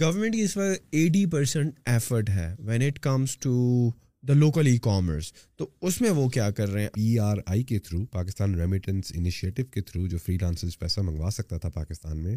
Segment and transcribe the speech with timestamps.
[0.00, 3.90] Government کی اس وقت ایٹی پرسینٹ ایفرٹ ہے when it comes to
[4.28, 7.62] the local e commerce تو اس میں وہ کیا کر رہے ہیں؟ ای آر آئی
[7.62, 12.22] کے تھرو پاکستان ریمیٹنس انیشیٹو کے تھرو جو فری لانسز پیسہ منگوا سکتا تھا پاکستان
[12.22, 12.34] میں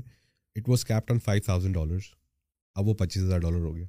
[0.55, 2.04] it was capped at five thousand dollars
[2.75, 3.86] اب وہ پچیس ہزار ڈالر ہو گیا۔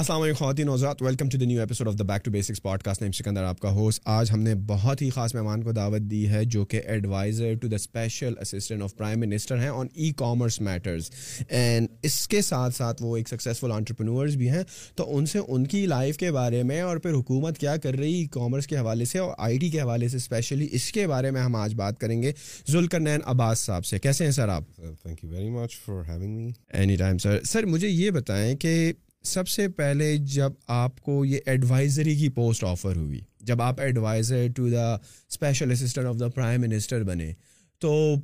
[0.00, 3.02] السلام علیکم خواتین نوزات welcome to the new episode of the back to basics podcast
[3.02, 6.28] name Sikandar آپ کا ہوسٹ آج ہم نے بہت ہی خاص مہمان کو دعوت دی
[6.28, 10.60] ہے جو کہ adviser to the special assistant of prime minister ہیں on e commerce
[10.60, 11.10] matters
[11.48, 14.62] and اس کے ساتھ ساتھ وہ ایک سکسیزفل آنٹرپرینورز بھی ہیں.
[14.96, 18.14] تو ان سے ان کی لائف کے بارے میں اور پھر حکومت کیا کر رہی
[18.14, 21.30] ای کامرس کے حوالے سے اور آئی ٹی کے حوالے سے اسپیشلی اس کے بارے
[21.30, 22.32] میں ہم آج بات کریں گے.
[22.68, 23.98] ذوالکر نین عباس صاحب سے.
[23.98, 24.64] کیسے ہیں سر آپ؟
[25.02, 28.92] Thank you very much for having me any time sir sir مجھے یہ بتائیں کہ
[29.24, 34.46] سب سے پہلے جب آپ کو یہ ایڈوائزری کی پوسٹ آفر ہوئی، جب آپ adviser
[34.56, 37.32] to the special assistant of the prime minister بنے،
[37.80, 38.14] تو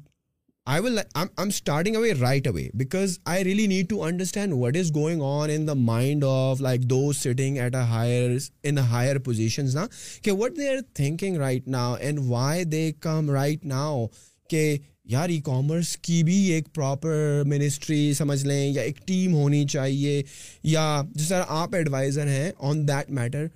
[0.66, 4.90] I will am starting away right away because I really need to understand what is
[4.94, 9.76] going on in the mind of like those sitting at a higher in higher positions
[9.76, 9.86] نا
[10.22, 14.06] کہ what they are thinking right now and why they come right now
[14.50, 19.66] کہ یار ای commerce کی بھی ایک proper ministry سمجھ لیں یا ایک ٹیم ہونی
[19.66, 20.22] چاہیے
[20.62, 23.46] یا جس طرح آپ ایڈوائزر ہیں آن دیٹ میٹر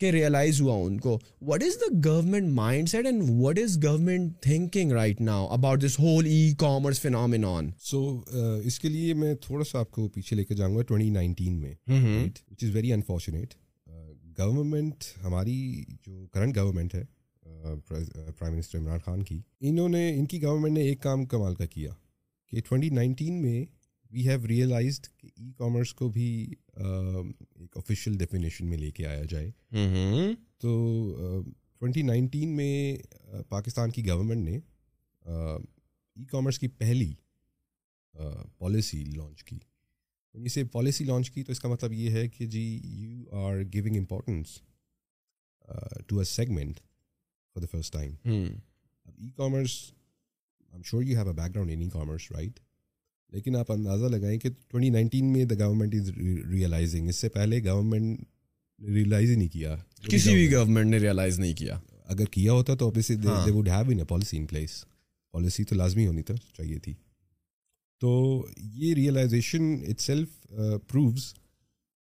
[0.00, 2.48] کہ ریئلائز ہوا ان کو۔ What is the government
[2.88, 7.44] mindset and what is government thinking right now about this whole e commerce phenomenon
[7.80, 8.20] so
[8.64, 11.52] اس کے لیے میں تھوڑا سا آپ کو پیچھے لے کے جاؤں گا ٹوئنٹی نائنٹین
[11.52, 11.74] میں۔
[12.50, 13.54] Which is very unfortunate
[14.38, 17.04] government ہماری جو کرنٹ گورنمنٹ ہے
[17.62, 21.66] پرائم منسٹر عمران خان کی۔ انہوں نے ان کی گورنمنٹ نے ایک کام کمال کا
[21.66, 21.92] کیا
[22.52, 23.64] کہ ٹوئنٹی نائنٹین میں
[24.10, 29.24] وی ہیو ریئلائزڈ کہ ای کامرس کو بھی ایک آفیشیل ڈیفینیشن میں لے کے آیا
[29.24, 29.50] جائے۔
[30.58, 31.42] تو
[31.78, 32.96] ٹوئنٹی نائنٹین میں
[33.48, 34.58] پاکستان کی گورنمنٹ نے
[35.22, 37.12] ای کامرس کی پہلی
[38.58, 39.58] پالیسی لانچ کی۔
[40.34, 43.96] اسے پالیسی لانچ کی تو اس کا مطلب یہ ہے کہ جی you are giving
[43.96, 44.60] importance
[46.06, 46.80] to a segment
[47.54, 49.78] for the first time اب e commerce
[50.72, 52.60] I'm sure you have a background in e commerce right
[53.32, 56.10] لیکن آپ اندازہ لگائیں کہ ٹوئنٹی نائنٹین میں دا گورنمنٹ از
[56.50, 58.24] ریئلائزنگ اس سے پہلے گورنمنٹ
[58.80, 59.76] ریئلائز ہی نہیں کیا.
[60.08, 61.78] کسی بھی گورنمنٹ نے ریئلائز نہیں کیا.
[62.04, 64.84] اگر کیا ہوتا تو they would have in a policy in place
[65.34, 66.94] policy تو لازمی ہونی تھا چاہیے تھی.
[68.02, 70.28] تو یہ ریئلائزیشن اٹ سیلف
[70.88, 71.32] پرووز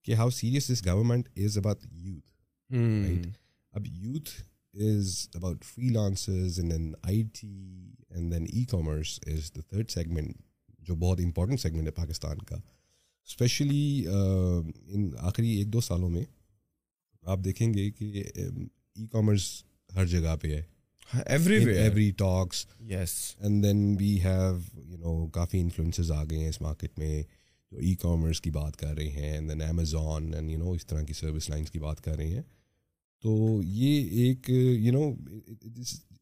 [0.06, 2.31] کہ how serious this government is about youth
[2.71, 3.27] right
[3.75, 4.31] اب youth
[4.75, 7.48] lancers and then I T
[8.10, 10.36] and then e commerce is the third segment
[10.81, 12.56] جو بہت امپورٹنٹ سیگمنٹ ہے پاکستان کا.
[12.56, 16.25] اسپیشلی ان آخری ایک دو سالوں میں
[17.25, 19.64] آپ دیکھیں گے کہ ای کامرس
[19.97, 20.62] ہر جگہ پہ ہے.
[21.12, 26.60] Every talks yes and then we have you know coffee influencers آ گئے ہیں اس
[26.60, 27.22] مارکیٹ میں
[27.72, 30.87] جو ای کامرس کی بات کر رہے ہیں and then Amazon and you know اس
[30.87, 32.42] طرح کی سروس لائنس کی بات کر رہے ہیں.
[33.25, 35.10] تو یہ ایک you know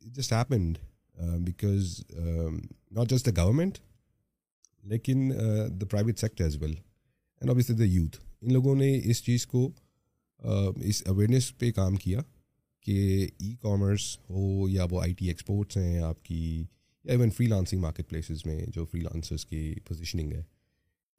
[0.04, 0.78] just happened
[1.44, 2.00] because
[2.92, 3.78] not just the government
[4.82, 5.30] لیکن
[5.80, 9.70] the private sector as well and obviously the youth ان لوگوں نے اس چیز کو
[10.40, 12.20] اس اویئرنیس پہ کام کیا
[12.86, 16.64] کہ ای کامرس ہو یا وہ آئی ٹی ایکسپورٹس ہیں آپ کی
[17.04, 20.42] یا even freelancing marketplaces میں جو فری لانسرس کی پوزیشننگ ہے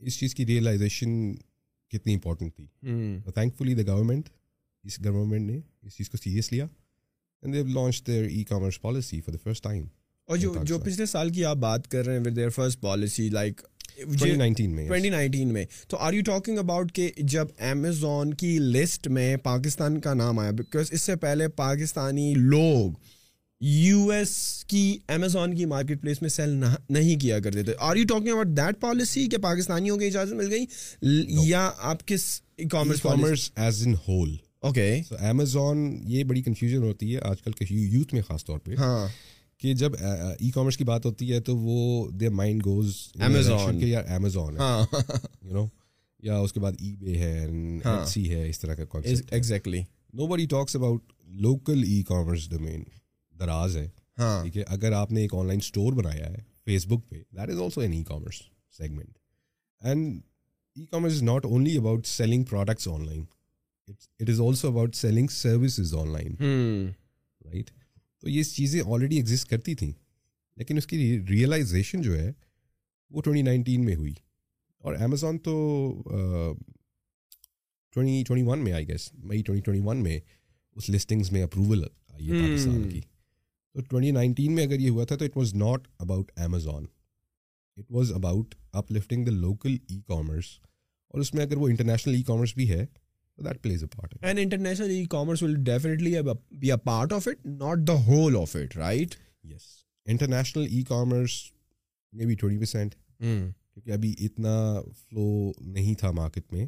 [0.01, 1.33] اس چیز کی ریئلائزیشن
[1.91, 2.65] کتنی امپورٹنٹ تھی.
[3.33, 4.29] تھینک فلی دا گورنمنٹ
[4.89, 6.65] اس گورنمنٹ نے اس چیز کو سیریس لیا
[7.41, 9.85] and they've launch their e commerce policy for the first time
[10.25, 13.29] اور جو جو پچھلے سال کی آپ بات کر رہے ہیں with their first policy
[13.29, 13.61] like
[14.67, 20.39] میں تو آر یو ٹاکنگ اباؤٹ کہ جب امیزون کی لسٹ میں پاکستان کا نام
[20.39, 22.91] آیا بیکاز اس سے پہلے پاکستانی لوگ
[23.61, 27.73] یو ایس کی امیزون کی مارکیٹ پلیس میں سیل نہیں کیا کرتے تھے.
[27.79, 30.65] Are you talking about that policy کہ پاکستانیوں کی اجازت مل گئی
[31.47, 37.19] یا آپ کس e commerce as in whole okay Amazon یہ بڑی کنفیوژن ہوتی ہے
[37.23, 39.07] آج کل کے یوتھ میں خاص طور پہ ہاں۔
[39.57, 39.91] کہ جب
[40.39, 41.77] ای کامرس کی بات ہوتی ہے تو وہ
[42.11, 43.83] دیر مائنڈ گوز Amazon.
[43.83, 44.85] یار امیزون ہاں۔
[45.41, 45.65] یو نو
[46.23, 47.47] یا اس کے بعد ای بے ہے
[47.85, 48.05] ہاں.
[48.05, 49.81] سی ہے اس طرح کا کانسیپٹ ایگزیکٹلی
[50.13, 51.01] نو بڑی talks about
[51.39, 52.83] local e commerce domain
[53.35, 56.87] Daraz ہے۔ ہاں۔ ٹھیک ہے؟ اگر آپ نے ایک آن لائن اسٹور بنایا ہے فیس
[56.87, 58.41] بک پہ that is also an e commerce
[58.77, 59.17] segment
[59.81, 60.21] and
[60.75, 63.23] e commerce is not only about selling products online
[63.89, 66.35] it is also about selling services online
[67.45, 67.69] right
[68.19, 69.91] تو یہ چیزیں آلریڈی ایگزسٹ کرتی تھیں.
[70.57, 70.97] لیکن اس کی
[71.29, 72.31] ریئلائزیشن جو ہے
[73.11, 74.13] وہ ٹوئنٹی نائنٹین میں ہوئی.
[74.83, 75.53] اور امیزون تو
[77.95, 80.19] ٹوئنٹی ٹوئنٹی ون میں I guess May twenty twenty one میں
[80.75, 83.01] اس لسٹنگس میں اپروول آئی ہے پاکستان کی.
[83.75, 86.85] تو ٹوئنٹی نائنٹین میں اگر یہ ہوا تھا تو it was not about Amazon
[87.77, 88.55] it was about
[88.91, 90.45] uplifting the local e commerce
[91.13, 92.85] اور اس میں اگر وہ انٹرنیشنل ای کامرس بھی ہے
[93.43, 96.15] that plays a part and international e commerce will definitely
[96.51, 99.67] be a part of it not the whole of it right yes
[100.05, 101.41] international e commerce
[102.13, 106.67] میں be twenty percent کیونکہ ابھی اتنا flow نہیں تھا market میں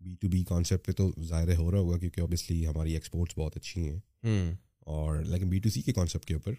[0.00, 3.56] B to B concept پہ تو ظاہر ہو رہا ہوگا کیونکہ اوبیسلی ہماری ایکسپورٹس بہت
[3.56, 4.00] اچھی ہیں
[4.78, 6.52] اور لیکن بی ٹو سی کے کانسیپٹ کے اوپر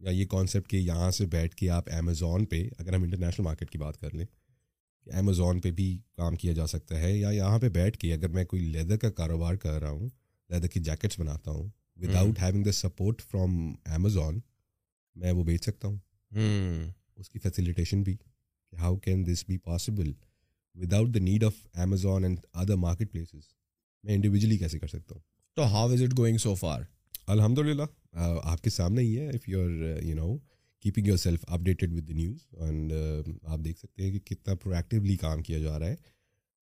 [0.00, 3.70] یا یہ کانسیپٹ کہ یہاں سے بیٹھ کے آپ امیزون پہ اگر ہم انٹرنیشنل مارکیٹ
[3.70, 4.26] کی بات کر لیں
[5.06, 8.44] امیزون پہ بھی کام کیا جا سکتا ہے یا یہاں پہ بیٹھ کے اگر میں
[8.44, 10.08] کوئی لیدر کا کاروبار کر رہا ہوں
[10.50, 14.40] لیدر کی جیکٹس بناتا ہوں without having the support from Amazon
[15.14, 15.98] میں وہ بیچ سکتا ہوں۔
[17.16, 20.12] اس کی فیسیلیٹیشن بھی کہ how can this be possible
[20.74, 22.76] without the need of Amazon and other
[23.12, 23.42] marketplaces
[24.04, 25.22] میں انڈیویجلی کیسے کر سکتا ہوں؟
[25.54, 26.82] تو how is it going so far
[27.26, 27.82] الحمد للہ
[28.42, 30.36] آپ کے سامنے ہی ہے if you are you know
[30.84, 32.92] keeping yourself updated with the news and
[33.44, 35.96] آپ دیکھ سکتے ہیں کہ کتنا پرویکٹیولی کام کیا جا رہا ہے.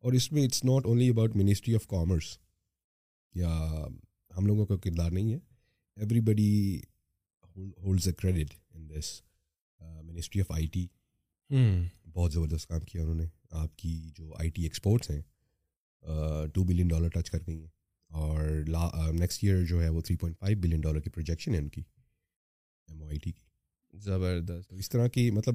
[0.05, 2.37] اور اس میں it's not only about ministry of commerce
[3.35, 3.51] یا
[4.31, 5.39] ہم لوگوں کا کردار نہیں ہے.
[6.23, 6.81] Everybody
[7.57, 9.21] holds a credit in this
[9.81, 10.87] ministry of I T
[12.07, 13.27] بہت زبردست کام کیا انہوں نے.
[13.53, 15.23] آپ کی جو آئی ٹی ایکسپورٹس ہیں
[16.55, 17.69] ٹو بلین ڈالر ٹچ کر گئی ہیں.
[18.11, 21.69] اور نیکسٹ ایئر جو ہے وہ three point five billion dollar کی پروجیکشن ہے ان
[21.69, 21.83] کی.
[22.89, 23.43] ایم او آئی ٹی کی.
[24.03, 25.55] زبردست۔ اس طرح کی مطلب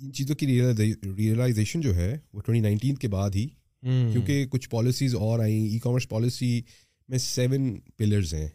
[0.00, 3.46] ان چیزوں کی ریئلائزیشن جو ہے وہ ٹوئنٹی نائنٹین کے بعد ہی
[3.82, 6.60] کیونکہ کچھ پالیسیز اور آئیں۔ ای کامرس پالیسی
[7.08, 8.48] میں سیون پلرز ہیں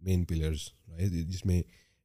[0.00, 0.68] مین پلرز
[1.28, 1.62] جس میں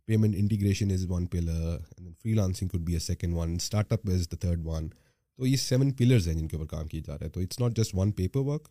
[0.07, 1.77] payment integration is one pillar
[2.33, 3.55] freelancing could be a second one
[3.93, 7.01] startup is the third one تو یہ سیون پلرز ہیں جن کے اوپر کام کیا
[7.05, 8.67] جا رہا ہے تو it's not just one paperwork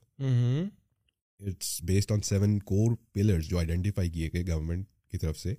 [1.41, 5.55] it's based on seven core pillars جو آئیڈینٹیفائی کیے گئے گورنمنٹ کی طرف سے۔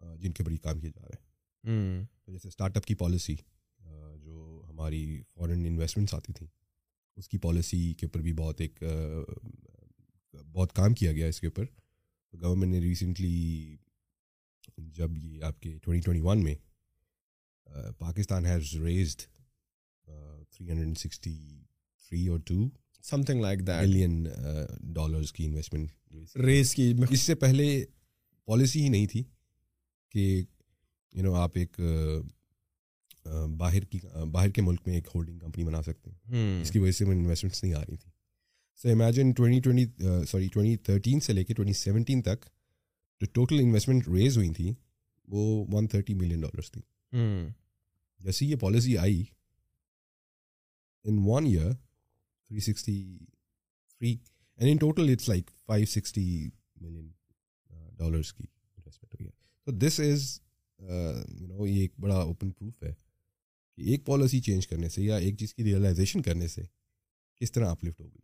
[0.00, 3.34] جن کے اوپر یہ کام کیا جا رہا ہے تو جیسے اسٹارٹ اپ کی پالیسی
[4.22, 6.48] جو ہماری فارن انویسٹمنٹس آتی تھیں
[7.16, 8.82] اس کی پالیسی کے اوپر بھی بہت ایک
[10.52, 11.64] بہت کام کیا گیا اس کے اوپر۔
[12.32, 13.76] گورنمنٹ نے ریسنٹلی
[14.76, 16.54] جب یہ آپ کے ٹوئنٹی ٹوئنٹی ون میں
[17.98, 19.22] Pakistan has raised
[20.50, 21.64] three hundred sixty
[22.08, 22.68] three اور two
[23.22, 24.26] something like that million
[24.94, 27.84] dollars کی انویسٹمنٹ ریس کی۔ اس سے پہلے
[28.44, 29.22] پالیسی ہی نہیں تھی۔
[30.10, 30.44] کہ
[31.14, 31.80] یو نو آپ ایک
[33.58, 33.98] باہر کی
[34.32, 37.62] باہر کے ملک میں ایک ہولڈنگ کمپنی بنا سکتے ہیں۔ اس کی وجہ سے انویسٹمنٹس
[37.64, 38.12] نہیں آ رہی تھیں۔
[38.78, 39.86] So imagine twenty twenty
[40.26, 42.44] sorry twenty thirteen سے لے کے ٹوئنٹی سیونٹین تک
[43.20, 44.72] جو ٹوٹل انویسٹمنٹ ریز ہوئی تھی
[45.28, 46.80] وہ ون تھرٹی ملین ڈالرس تھی۔
[48.20, 49.22] جیسے یہ policy I
[51.04, 53.02] in one year three sixty
[53.90, 56.24] three and in total it's like five sixty
[56.76, 57.10] million
[57.98, 60.40] dollars کی انویسٹمنٹ ہوئی ہے۔ تو دس از
[61.40, 62.94] یو نو یہ ایک بڑا اوپن پروف ہے
[63.76, 66.62] کہ ایک پالیسی چینج کرنے سے یا ایک چیز کی ریئلائزیشن کرنے سے
[67.40, 68.18] کس طرح اپلفٹ ہوگی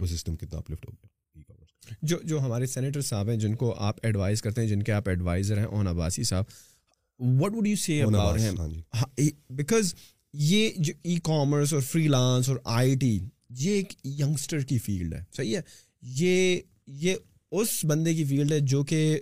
[0.00, 1.06] وہ سسٹم کتنا اپلفٹ ہو گیا؟
[2.02, 5.08] جو جو ہمارے سینیٹر صاحب ہیں جن کو آپ ایڈوائز کرتے ہیں جن کے آپ
[5.08, 6.44] ایڈوائزر ہیں اون عباسی صاحب
[7.18, 8.02] what would you see
[9.50, 9.94] because
[10.32, 13.18] یہ جو ای کامرس اور فری لانس اور آئی ٹی
[13.50, 15.62] یہ ایک ینگسٹر کی فیلڈ ہے۔ صحیح ہے؟
[16.02, 17.14] یہ یہ
[17.50, 19.20] اس بندے کی فیلڈ ہے جو کہ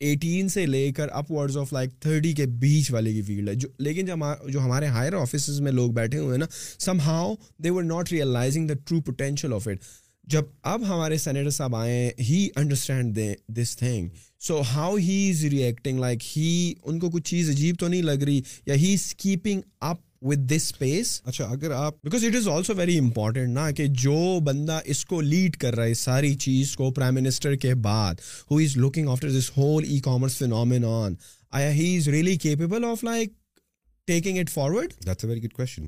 [0.00, 3.54] ایٹین سے لے کر upwards of like thirty کے بیچ والے کی فیلڈ ہے۔
[3.54, 6.46] جو لیکن جب جو ہمارے ہائر آفیسز میں لوگ بیٹھے ہوئے ہیں نا
[7.00, 7.34] somehow
[7.64, 9.78] they were not realising the true potential of it
[10.24, 14.08] جب اب ہمارے سینیٹر صاحب آئے he understand they this thing
[14.40, 18.22] so how he is reacting like he ان کو کچھ چیز عجیب تو نہیں لگ
[18.26, 22.48] رہی، یا he is keeping up with this space اچھا اگر آپ because it is
[22.48, 26.74] also very important نا کہ جو بندہ اس کو لیڈ کر رہا ہے ساری چیز
[26.76, 31.14] کو پرائم منسٹر کے بعد who is looking after this whole e commerce phenomenon on
[31.52, 33.32] he is really capable of like
[34.08, 35.86] taking it forward that's a very good question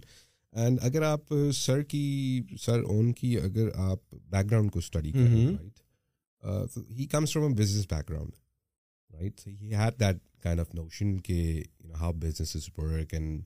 [0.53, 6.91] and اگر آپ سر کی سر اون کی اگر آپ بیک گراؤنڈ کو study right
[6.91, 8.33] he comes from a business background
[9.11, 11.63] right he had that kind of notion کہ
[11.95, 13.43] how business work and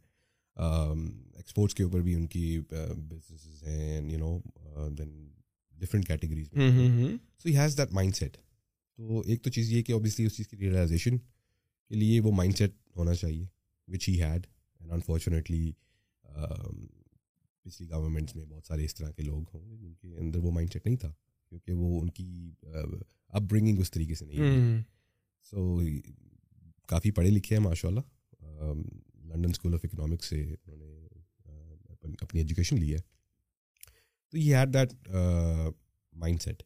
[0.57, 5.29] exports کے اوپر بھی ان کی بزنسز ہیں you know then
[5.77, 6.49] different categories
[7.39, 8.37] so he has that mindset
[8.99, 12.59] تو ایک تو چیز یہ کہ اوبیسلی اس چیز کی ریئلائزیشن کے لیے وہ مائنڈ
[12.59, 13.47] سیٹ ہونا چاہیے
[13.89, 14.47] which he had
[14.81, 15.73] and unfortunately
[17.63, 20.51] پچھلی گورنمنٹس میں بہت سارے اس طرح کے لوگ ہوں گے جن کے اندر وہ
[20.51, 21.13] مائنڈ سیٹ نہیں تھا
[21.53, 22.51] کیونکہ وہ ان کی
[23.29, 24.83] اپ برنگنگ اس طریقے سے نہیں
[25.53, 25.81] سو
[26.87, 28.73] کافی پڑھے لکھے ہیں ماشاء اللہ
[29.37, 32.99] لنڈن اسکول آف اکنامکس سے انہوں نے اپنی ایجوکیشن لی ہے۔
[34.33, 35.09] تو he had that
[36.43, 36.63] mindset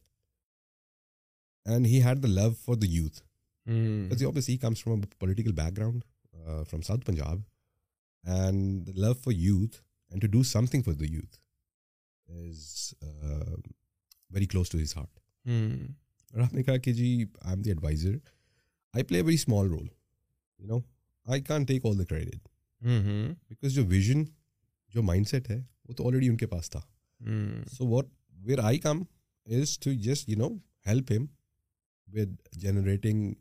[1.65, 3.21] and he had the love for the youth
[3.65, 7.41] Because obviously he comes from a political background uh, from South Punjab,
[8.23, 9.75] and the love for youth
[10.11, 11.35] and to do something for the youth
[12.29, 12.63] is
[13.03, 13.55] uh,
[14.31, 15.13] very close to his heart.
[16.33, 18.15] اور آپ نے کہا کہ جی I am the adviser
[18.93, 19.87] I play a very small role
[20.59, 20.79] you know
[21.25, 22.47] I can't take all the credit
[22.81, 24.23] because جو vision
[24.93, 26.81] جو mindset ہے وہ تو آلریڈی ان کے پاس تھا
[27.67, 28.07] so what
[28.37, 29.03] where I come
[29.47, 30.49] is to just you know
[30.87, 31.25] help ہم
[32.07, 33.33] with generating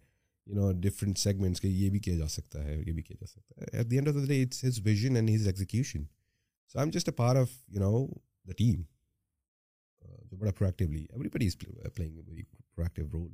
[0.46, 3.26] you know different segments کے یہ بھی کیا جا سکتا ہے یہ بھی کیا جا
[3.26, 6.04] سکتا ہے at the end of the day it's his vision and his execution
[6.74, 8.06] so I am just a part of you know
[8.46, 8.82] the team
[10.30, 13.32] جو بڑا proactively everybody is playing a very proactive role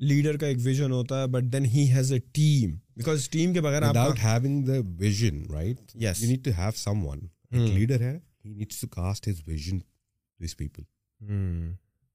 [0.00, 3.60] leader کا ایک vision ہوتا ہے but then he has a team because team کے
[3.60, 6.70] بغیر without having the vision right yes you need to have
[7.06, 10.82] someone leader ہے he needs to cast his vision to his people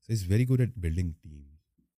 [0.10, 1.46] so is very good at building team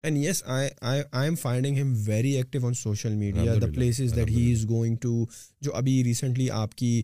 [0.03, 4.69] and yes I am finding very active on social media the places that he is
[4.69, 5.25] going to
[5.61, 7.01] جو ابھی recently آپ کی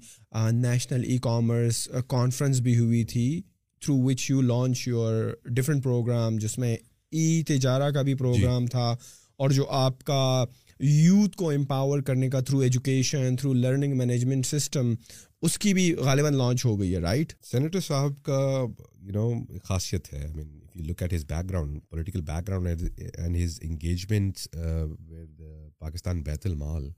[0.54, 3.42] national e commerce conference بھی ہوئی تھی
[3.82, 6.76] through which you launch your different program جس میں
[7.16, 8.96] ای تجارہ کا بھی پروگرام تھا
[9.38, 10.46] اور جو آپ کا
[10.80, 14.94] یوتھ کو امپاور کرنے کا through education through learning management system
[15.42, 18.66] اس کی بھی غالباً لانچ ہو گئی ہے رائٹ سینیٹر صاحب کا
[19.02, 19.30] یو نو
[19.64, 22.84] خاصیت ہے۔ I mean if you look at his background political background
[23.18, 24.40] and his engagement
[25.78, 26.90] Pakistan Bait ul Mal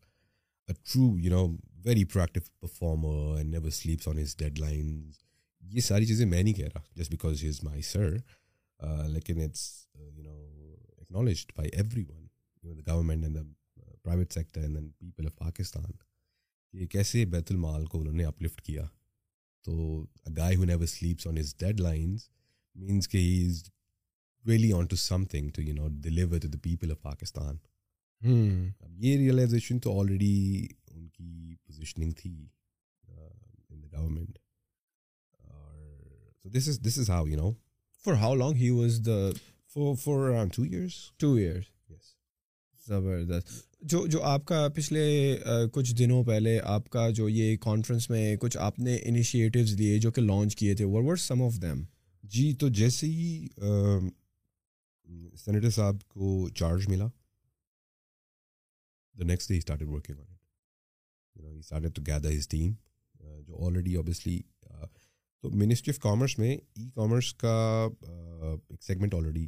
[0.68, 1.46] true you know
[1.86, 5.14] very proactive performer and never sleeps on his deadlines
[5.64, 8.16] یہ ساری چیزیں میں نہیں کہہ رہا just because he is my sir
[9.08, 10.36] لیکن it's you know
[10.98, 11.70] acknowledged by
[12.04, 13.44] everyone the government and the
[14.04, 15.92] private sector and then people of Pakistan
[16.74, 18.86] کہ کیسے بیت المال کو انہوں نے اپلفٹ کیا؟
[19.66, 20.06] تو
[20.38, 22.30] guy who never sleeps on his deadlines
[22.76, 23.64] means کہ he is
[24.46, 27.58] really on to something to you know deliver to the people of Pakistan
[28.22, 32.32] اب یہ ریئلائزیشن تو آلریڈی ان کی پوزیشننگ تھی
[33.70, 34.38] ان دا گورنمنٹ
[35.40, 37.52] اور this is this is how you know
[38.06, 39.18] for how long he was the
[39.72, 42.16] for for around two years two years yes
[42.88, 43.50] زبردست.
[43.82, 45.38] جو جو آپ کا پچھلے
[45.74, 50.12] کچھ دنوں پہلے آپ کا جو یہ کانفرنس میں کچھ آپ نے انیشیٹیوز لیے جو
[50.12, 51.84] کہ لانچ کیے تھے ور ور سم آف دیم
[52.24, 53.48] جی تو جیسے ہی
[55.36, 57.08] سینیٹر صاحب کو چارج ملا
[59.16, 60.26] the next day started working on
[61.36, 62.74] it he started to gather his team
[63.48, 64.42] جو آلریڈی اوبیسلی
[65.42, 67.88] تو منسٹری آف کامرس میں ای کامرس کا
[68.70, 69.48] ایک سیگمنٹ آلریڈی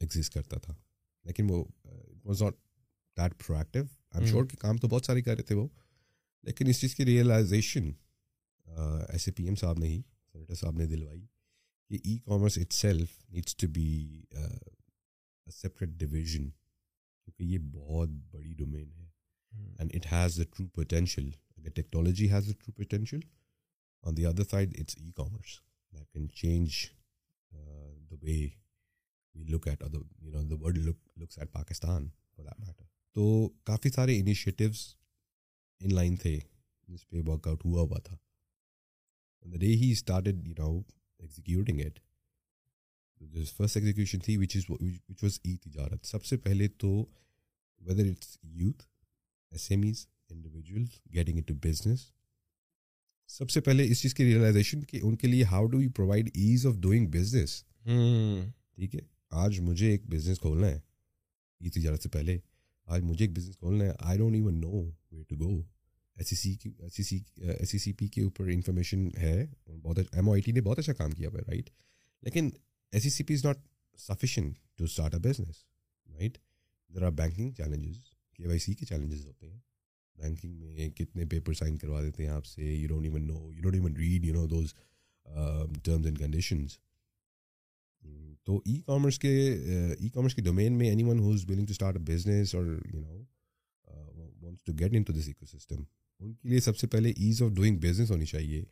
[0.00, 0.74] ایگزسٹ کرتا تھا۔
[1.24, 1.64] لیکن وہ
[2.24, 2.54] was not
[3.16, 5.68] that proactive I am sure کہ کام تو بہت سارے کر رہے تھے وہ۔
[6.42, 7.90] لیکن اس چیز کی ریئلائزیشن
[9.08, 11.26] ایسے پی ایم صاحب نے ہی سینیٹر صاحب نے دلوائی
[11.88, 14.22] کہ e commerce itself needs to be
[15.46, 19.06] separate division کیونکہ یہ بہت بڑی ڈومین ہے۔
[19.52, 23.20] And it has a true potential اگر technology has a true potential
[24.04, 25.58] on the other side it's e commerce
[25.92, 26.84] that can change
[28.10, 28.38] the way
[29.34, 32.84] we look at you know the world look looks at Pakistan for that matter
[33.16, 34.86] تو کافی سارے initiatives
[35.80, 36.38] in line تھے
[36.88, 38.16] جس پہ work out ہوا ہوا تھا.
[39.44, 40.70] Day he started you know
[41.20, 41.98] executing at
[43.56, 46.90] first execution تھی which is which was e تجارت سب سے پہلے تو
[47.80, 48.82] whether it's youth
[49.82, 52.06] SMEs individual getting into business
[53.28, 56.30] سب سے پہلے اس چیز کی ریئلائزیشن کہ ان کے لیے how do you provide
[56.34, 57.62] ease of doing business
[58.74, 60.78] ٹھیک ہے؟ آج مجھے ایک بزنس کھولنا ہے۔
[61.60, 62.38] ای تجارت سے پہلے
[62.86, 64.70] آج مجھے ایک بزنس کھولنا ہے۔ I don't even know
[65.12, 65.62] way to go
[66.16, 69.46] S C C کی ایس سی C S C C P کے اوپر انفارمیشن ہے۔
[69.82, 71.70] بہت ایم او آئی ٹی نے بہت اچھا کام کیا ہوا ہے رائٹ
[72.22, 72.50] لیکن
[72.92, 73.58] S C C P is not
[73.98, 75.56] sufficient to start a business
[76.06, 76.38] right
[76.90, 78.00] there are banking challenges
[78.36, 79.58] K Y C کے چیلنجز ہوتے ہیں۔
[80.18, 83.62] بینکنگ میں کتنے پیپر سائن کروا دیتے ہیں آپ سے؟ You don't even know you
[83.62, 84.74] don't even read you know those
[85.84, 86.78] terms and conditions
[88.44, 91.96] تو ای کامرس کے uh, ای کامرس کے ڈومین میں anyone who's willing to start
[91.96, 93.24] a business اور you know
[94.40, 95.82] wants to get into this ecosystem
[96.20, 98.64] ان کے لیے سب سے پہلے ایز آف ڈوئنگ بزنس ہونی چاہیے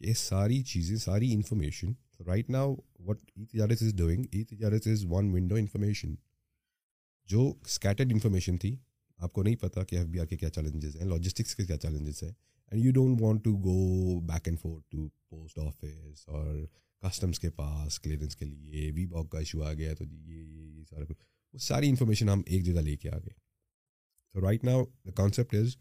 [0.00, 1.92] کہ یہ ساری چیزیں، ساری information
[2.26, 6.14] right now what e Tijarat is doing e Tijarat is one window information
[7.24, 8.76] جو اسکیٹرڈ انفارمیشن تھی
[9.22, 11.76] آپ کو نہیں پتا کہ ایف بی آر کے کیا چیلنجز ہیں لاجسٹکس کے کیا
[11.76, 12.30] چیلنجز ہیں
[12.72, 16.66] and you don't want to go back and forth to post office اور
[17.02, 20.42] کسٹمس کے پاس کلیئرنس کے لیے وی باک کا ایشو آ گیا تو جی یہ
[20.42, 21.18] یہ یہ سارا کچھ۔
[21.54, 23.34] وہ ساری انفارمیشن ہم ایک جگہ لے کے آ گئے۔
[24.32, 25.76] تو right now the concept is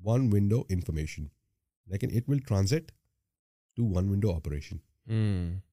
[0.00, 1.24] one window information
[1.86, 2.92] لیکن it will transit
[3.76, 4.76] to one window operation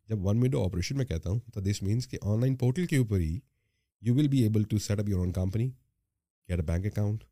[0.08, 2.98] جب ون ونڈو آپریشن میں کہتا ہوں تو دس مینس کہ آن لائن پورٹل کے
[2.98, 3.40] اوپر ہی
[4.02, 5.70] you will be able to set up your own company
[6.50, 7.24] get a bank account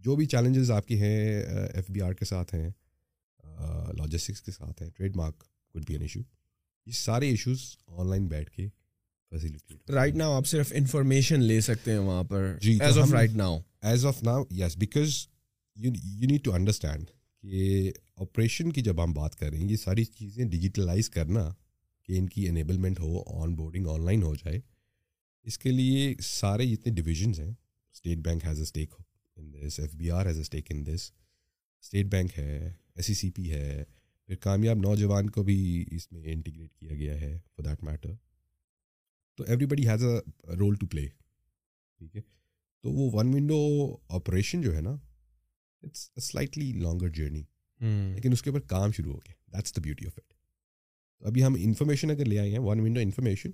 [0.00, 1.42] جو بھی چیلنجز آپ کی ہیں
[1.74, 2.70] ایف بی آر کے ساتھ ہیں
[3.94, 5.44] لاجسٹکس کے ساتھ ہیں trademark
[5.74, 6.20] would be an issue
[6.86, 8.68] یہ سارے ایشوز آن لائن بیٹھ کے
[9.32, 13.34] فیسیلیٹیٹ رائٹ ناؤ آپ صرف انفارمیشن لے سکتے ہیں وہاں پر جی، as of right
[13.36, 15.26] now as of now yes because
[15.76, 15.90] you
[16.22, 17.10] need to understand
[17.44, 21.48] کہ آپریشن کی جب ہم بات کر رہے ہیں یہ ساری چیزیں ڈیجیٹلائز کرنا
[22.08, 24.60] کہ ان کی انیبلمنٹ ہو آن بورڈنگ آن لائن ہو جائے
[25.46, 27.52] اس کے لیے سارے جتنے ڈویژنز ہیں
[27.96, 28.94] State Bank has a stake
[29.36, 31.10] in this F B R has a stake in this
[31.82, 33.84] State Bank ہے ایس سی سی پی ہے
[34.28, 38.14] پھر کامیاب نوجوان کو بھی اس میں انٹیگریٹ کیا گیا ہے فار دیٹ میٹر
[39.38, 42.20] تو everybody has a role to play ٹھیک ہے؟
[42.84, 43.58] تو وہ ون ونڈو
[44.08, 44.96] آپریشن جو ہے نا
[45.82, 47.42] اٹس سلائٹلی لانگر جرنی
[48.14, 49.34] لیکن اس کے اوپر کام شروع ہو گیا.
[49.52, 50.34] That's the beauty of it
[51.18, 53.50] تو ابھی ہم انفارمیشن اگر لے آئے ہیں one window information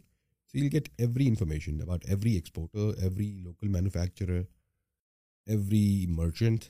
[0.54, 4.42] so you'll get every information about every exporter every local manufacturer
[5.46, 6.64] every merchant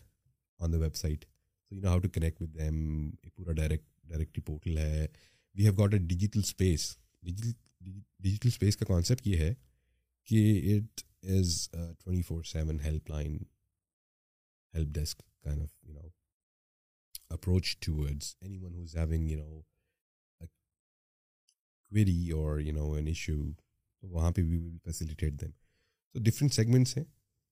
[0.60, 2.76] on the website so you know how to connect with them
[3.22, 5.06] ایک پورا direct directory portal ہے
[5.54, 9.52] we have got a digital space digital space کا concept یہ ہے
[10.28, 10.44] کہ
[10.76, 11.04] it
[11.38, 13.36] is twenty four seven helpline
[14.74, 16.12] help desk kind of you know
[17.30, 19.64] approach towards anyone who's having you know
[20.40, 20.48] a
[21.92, 23.54] query or you know an issue.
[24.02, 25.50] تو وہاں پہ we will facilitate them
[26.14, 27.04] تو different segments ہیں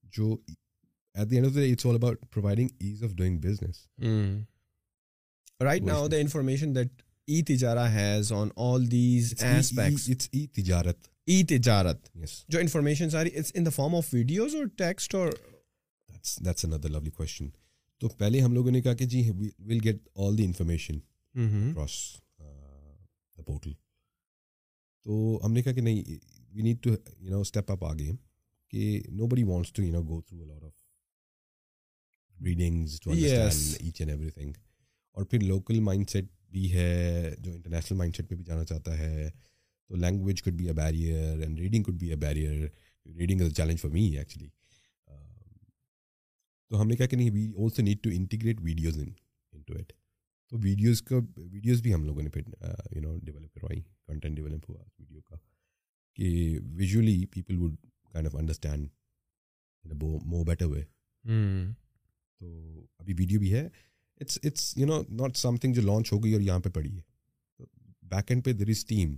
[0.05, 0.37] جو
[1.15, 3.87] at the end of the it's all about providing ease of doing business
[5.61, 11.09] right now the information that e Tijarah has on all these aspects it's e Tijarat
[11.27, 15.15] e Tijarat yes جو information آ رہی it's in the form of videos اور text
[15.15, 15.33] اور
[16.83, 17.51] lovely question
[17.99, 20.99] تو پہلے ہم لوگوں نے کہا کہ جی will get all the information
[25.07, 26.03] تو ہم نے کہا کہ نہیں
[26.53, 28.11] we need to you know step up آگے
[28.73, 30.75] کہ nobody wants to you know go through lot of
[32.37, 34.53] readings to each and everything
[35.17, 38.99] اور پھر لوکل مائنڈ سیٹ بھی ہے جو انٹرنیشنل مائنڈ سیٹ پہ بھی جانا چاہتا
[38.99, 39.31] ہے
[39.91, 42.67] تو language could be a barrier and reading could be a barrier
[43.07, 44.49] reading is a challenge for me actually
[46.71, 48.99] تو ہم نے کہا کہ نہیں we also need to integrate videos
[49.63, 49.93] into it
[50.53, 52.43] تو ویڈیوز کا ویڈیوز بھی ہم لوگوں نے پھر
[52.93, 55.37] یو نو ڈیولپ کروائی کنٹینٹ ڈیولپ ہوا ویڈیو کا
[56.19, 57.77] کہ visually people would
[58.13, 58.89] kind of understand
[59.85, 60.83] more better way
[62.41, 62.47] تو
[63.01, 63.69] ابھی ویڈیو بھی ہے.
[64.21, 67.03] It's it's you know not something جو لانچ ہو گئی اور یہاں پہ پڑی ہے.
[68.11, 69.15] بیک اینڈ پہ there is team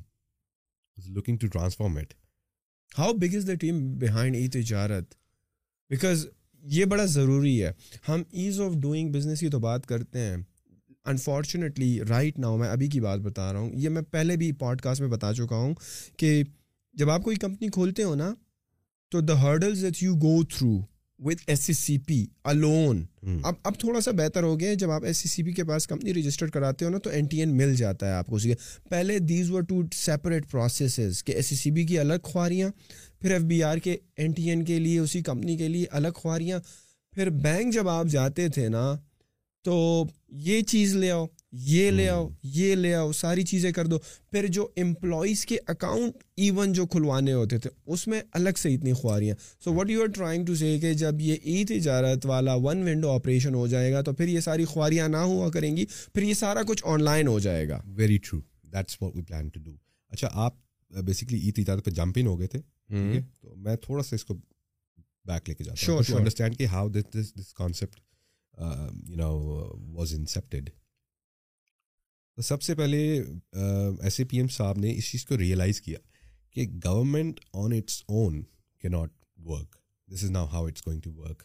[0.96, 2.14] looking to transform it
[2.92, 5.14] how big is the team behind e Tijarat
[5.90, 6.26] because
[6.64, 7.72] یہ بڑا ضروری ہے.
[8.08, 10.36] ہم ایز آف ڈوئنگ بزنس کی تو بات کرتے ہیں.
[11.06, 13.70] انفارچونیٹلی رائٹ ناؤ میں ابھی کی بات بتا رہا ہوں.
[13.74, 15.74] یہ میں پہلے بھی پوڈ کاسٹ میں بتا چکا ہوں
[16.16, 16.42] کہ
[16.94, 18.34] جب آپ کوئی کمپنی کھولتے ہو نا
[19.10, 20.80] تو the hurdles that you go through
[21.18, 23.04] with S C C P alone
[23.42, 25.64] اب اب تھوڑا سا بہتر ہو گیا ہے جب آپ ایس سی سی پی کے
[25.64, 28.36] پاس کمپنی رجسٹر کراتے ہو نا تو این ٹی این مل جاتا ہے آپ کو
[28.36, 28.54] اسی کے
[28.90, 32.70] پہلے these were two separate processes کہ ایس سی سی بی کی الگ خواریاں
[33.20, 36.08] پھر ایف بی آر کے این ٹی این کے لیے اسی کمپنی کے لیے الگ
[36.16, 36.60] خواریاں۔
[37.12, 38.96] پھر بینک جب آپ جاتے تھے نا
[39.64, 43.98] تو یہ چیز لے آؤ۔ یہ لے آؤ یہ لے آؤ ساری چیزیں کر دو۔
[44.30, 48.92] پھر جو امپلائیز کے اکاؤنٹ ایون جو کھلوانے ہوتے تھے اس میں الگ سے اتنی
[48.92, 52.82] خواریاں۔ So what you are trying to say کہ جب یہ ای تجارت والا ون
[52.82, 55.84] ونڈو آپریشن ہو جائے گا تو پھر یہ ساری خواریاں نہ ہوا کریں گی
[56.14, 58.40] پھر یہ سارا کچھ آن لائن ہو جائے گا۔ Very true
[58.72, 59.76] that's what we plan to do
[60.12, 60.54] اچھا آپ
[60.90, 62.60] بیسکلی ای تجارت پہ جمپ ان ہو گئے تھے
[63.40, 64.34] تو میں تھوڑا سا اس کو
[65.26, 66.16] بیک لے کے جاتا ہوں.
[66.16, 68.00] انڈرسٹینڈ کہ how this this this concept
[69.08, 69.32] you know
[69.94, 70.70] was incepted
[72.36, 73.22] تو سب سے پہلے
[74.00, 75.98] ایس اے پی ایم صاحب نے اس چیز کو ریئلائز کیا
[76.50, 78.42] کہ گورنمنٹ آن اٹس اون
[78.82, 79.76] کی not work
[80.08, 81.42] this is now how it's going to work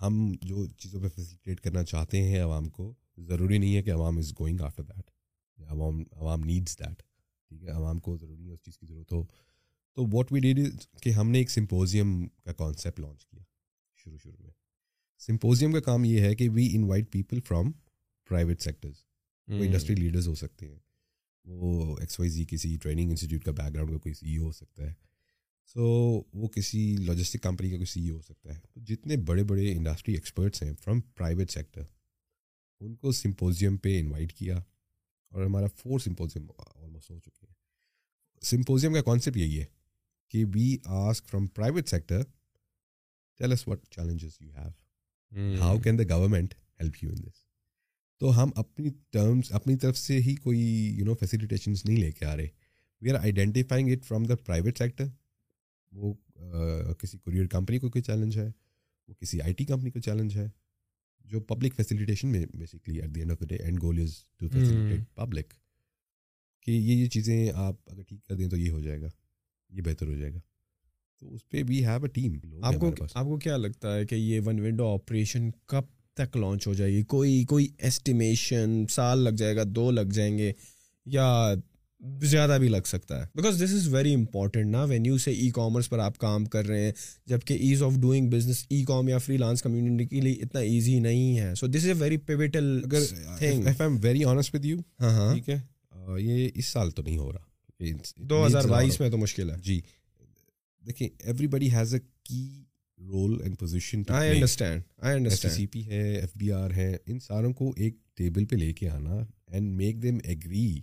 [0.00, 4.18] ہم جو چیزوں پہ فیسیلیٹیٹ کرنا چاہتے ہیں عوام کو، ضروری نہیں ہے کہ عوام
[4.18, 5.10] از گوئنگ آفٹر دیٹ
[5.70, 7.02] عوام عوام نیڈس دیٹ
[7.50, 9.24] ٹھیک ہے؟ عوام کو ضروری ہے اس چیز کی ضرورت ہو۔
[9.96, 10.60] تو واٹ وی ڈیڈ
[11.02, 13.42] کہ ہم نے ایک سمپوزیم کا کانسیپٹ لانچ کیا
[14.04, 14.50] شروع شروع میں۔
[15.18, 17.72] سمپوزیم کا کام یہ ہے کہ we invite people from
[18.28, 18.94] private sectors
[19.48, 20.78] وہ انڈسٹری لیڈرز ہو سکتے ہیں۔
[21.44, 24.52] وہ ایکس وائی زی کسی ٹریننگ انسٹیٹیوٹ کا بیک گراؤنڈ کا کوئی سی ای ہو
[24.52, 24.92] سکتا ہے۔
[25.66, 25.82] سو
[26.32, 29.72] وہ کسی لاجسٹک کمپنی کا کوئی سی ای ہو سکتا ہے۔ تو جتنے بڑے بڑے
[29.72, 31.82] انڈسٹری ایکسپرٹس ہیں فرام پرائیویٹ سیکٹر
[32.80, 34.58] ان کو سمپوزیم پہ انوائٹ کیا
[35.32, 37.54] اور ہمارا فور سمپوزیم آلموسٹ ہو چکے ہیں۔
[38.42, 39.64] سمپوزیم کا کانسیپٹ یہی ہے
[40.28, 42.22] کہ we ask from private sector
[43.38, 47.47] tell us what challenges you have how can the government help you in this
[48.18, 50.60] تو ہم اپنی ٹرمس اپنی طرف سے ہی کوئی
[50.98, 52.48] یو نو فیسیلیٹیشنس نہیں لے کے آ رہے۔
[53.02, 55.04] We are identifying it from the private sector
[55.92, 56.14] وہ
[56.94, 58.50] کسی کوریئر کمپنی کو کوئی چیلنج ہے
[59.08, 60.48] وہ کسی آئی ٹی کمپنی کا چیلنج ہے
[61.24, 64.48] جو پبلک فیسیلیٹیشن میں basically at the end of the day and goal is to
[64.48, 65.52] facilitate public
[66.66, 69.08] کہ یہ یہ چیزیں آپ اگر ٹھیک کر دیں تو یہ ہو جائے گا
[69.70, 70.38] یہ بہتر ہو جائے گا۔
[71.22, 74.14] تو اس پہ وی ہیو اے ٹیم آپ کو آپ کو کیا لگتا ہے کہ
[74.14, 75.82] یہ ون ونڈو آپریشن کب
[76.18, 80.36] تک لانچ ہو جائے گی۔ کوئی کوئی ایسٹیمیشن سال لگ جائے گا دو لگ جائیں
[80.38, 80.52] گے
[81.06, 81.54] یا
[82.22, 85.50] زیادہ بھی لگ سکتا ہے۔ Because this is very important نا۔ When you say e
[85.50, 86.92] commerce پر آپ کام کر رہے ہیں
[87.26, 90.98] جبکہ ease of doing business e com یا فری لانس کمیونٹی کے لیے اتنا ایزی
[91.00, 92.80] نہیں ہے۔ So this is a very pivotal
[94.02, 95.58] very honest with you ہاں ہاں۔ ٹھیک ہے
[96.20, 97.46] یہ اس سال تو نہیں ہو رہا۔
[98.16, 99.80] دو ہزار بائیس میں تو مشکل ہے۔ جی۔
[100.86, 102.64] دیکھیں every body has a key
[103.00, 107.18] role and position I understand I understand C P ہے ایف بی آر ہے ان
[107.20, 110.80] ساروں کو ایک ٹیبل پہ لے کے آنا and make them agree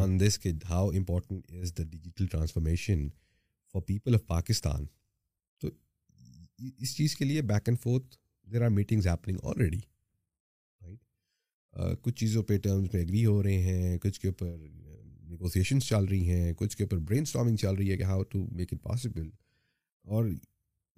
[0.00, 3.08] on this کہ how important is the digital transformation
[3.74, 4.86] for people of Pakistan
[5.60, 5.68] تو
[6.82, 8.16] اس چیز کے لیے back and forth
[8.46, 9.80] there are meetings happening already
[10.80, 14.56] right کچھ چیزوں پہ ٹرمز میں ایگری ہو رہے ہیں کچھ کے اوپر
[15.22, 18.46] نیگوسیشنس چل رہی ہیں کچھ کے اوپر برین اسٹارمنگ چل رہی ہے کہ how to
[18.52, 19.28] make it possible
[20.04, 20.24] اور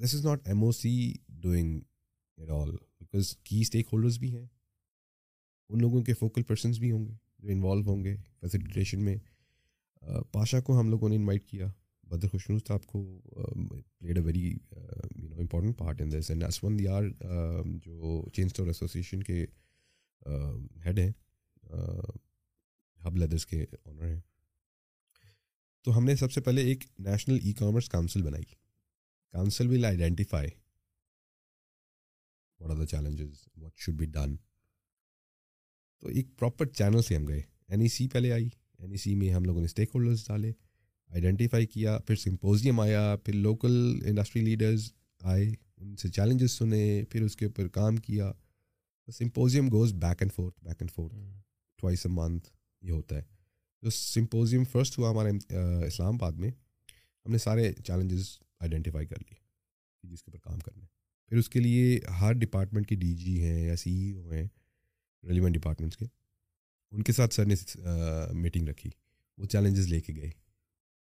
[0.00, 1.80] this is not M O C doing
[2.38, 4.46] at all because کی اسٹیک ہولڈرز بھی ہیں.
[5.70, 9.16] ان لوگوں کے فوکل پرسنس بھی ہوں گے جو انوالو ہوں گے فیسیلیٹیشن میں.
[10.02, 11.68] Uh, پاشا کو ہم لوگوں نے انوائٹ کیا.
[12.04, 13.02] بدر خوشنوز صاحب کو
[14.00, 17.02] played a very you know important part in this and as one there
[17.84, 19.44] جو چین اسٹور ایسوسیشن کے
[20.22, 21.10] um, ہیڈ ہیں
[21.62, 22.10] uh,
[23.00, 24.20] ہب لیدرس کے آنر ہیں.
[25.84, 28.44] تو ہم نے سب سے پہلے ایک نیشنل ای کامرس کاؤنسل بنائی.
[29.36, 30.50] Council will identify
[32.60, 34.36] what are the challenges what should be done
[36.00, 37.42] تو ایک پراپر چینل سے ہم گئے.
[37.68, 38.48] این ای سی پہلے آئی.
[38.78, 40.52] این ای سی میں ہم لوگوں نے اسٹیک ہولڈرز ڈالے
[41.08, 47.22] آئیڈینٹیفائی کیا پھر سمپوزیم آیا پھر لوکل انڈسٹری لیڈرز آئے ان سے چیلنجز سنے پھر
[47.22, 48.32] اس کے اوپر کام کیا۔
[49.12, 51.14] Symposium goes back and forth back and forth
[51.76, 52.48] twice a month
[52.82, 53.22] یہ ہوتا ہے۔
[53.82, 55.30] جو سمپوزیم فرسٹ ہوا ہمارے
[55.86, 56.50] اسلام آباد میں
[57.26, 59.34] ہم نے سارے چیلنجز آئیڈینٹیفائی کر لیے
[60.02, 60.86] جس کے اوپر کام کرنے
[61.30, 64.46] پھر اس کے لیے ہر ڈپارٹمنٹ کی ڈی جی ہیں یا سی ای او ہیں
[65.24, 66.06] ریلیونٹ ڈپارٹمنٹس کے
[66.92, 67.54] ان کے ساتھ سر نے
[68.32, 68.90] میٹنگ رکھی۔
[69.38, 70.30] وہ چیلنجز لے کے گئے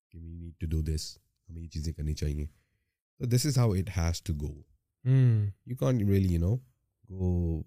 [0.09, 1.17] کہ we need to do this
[1.49, 2.45] ہمیں یہ چیزیں کرنی چاہیے۔
[3.19, 4.53] تو this is how it has to go
[5.65, 6.55] you can really you know
[7.09, 7.63] go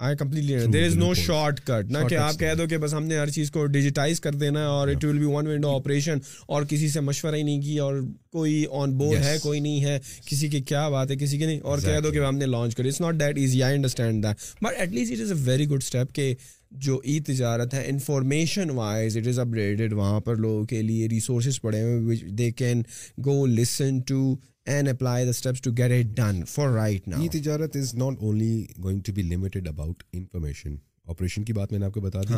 [0.00, 1.12] I completely there is no
[1.60, 4.34] shortcut نہ کہ آپ کہہ دو کہ بس ہم نے ہر چیز کو ڈیجیٹائز کر
[4.34, 7.60] دینا ہے اور it will be one window operation اور کسی سے مشورہ ہی نہیں
[7.62, 8.00] کیا اور
[8.32, 11.60] کوئی آن بورڈ ہے کوئی نہیں ہے کسی کی کیا بات ہے کسی کی نہیں.
[11.60, 12.88] اور کہہ دو کہ ہم نے لانچ کری.
[12.88, 15.82] It's not that easy I understand that but at least it is a very good
[15.82, 16.34] step کہ
[16.72, 21.60] جو ای تجارت ہے information wise it is updated وہاں پر لوگوں کے لیے ریسورسز
[21.60, 22.82] پڑے ہوئے they can
[23.26, 24.34] go listen to
[24.70, 28.22] and apply the steps to get it done for right نا e Tijarat is not
[28.22, 32.22] only going to be limited about information operation کی بات میں نے آپ کو بتا
[32.28, 32.34] دی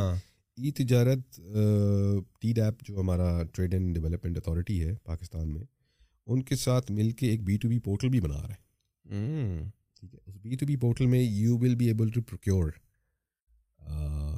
[0.59, 1.41] ای تجارت
[2.41, 5.65] ٹی ڈیپ جو ہمارا ٹریڈ اینڈ ڈیولپمنٹ اتھارٹی ہے پاکستان میں
[6.27, 9.69] ان کے ساتھ مل کے ایک بی ٹو بی پورٹل بھی بنا رہا ہے
[10.01, 12.71] ٹھیک ہے اس بی ٹو بی پورٹل میں you will be able to procure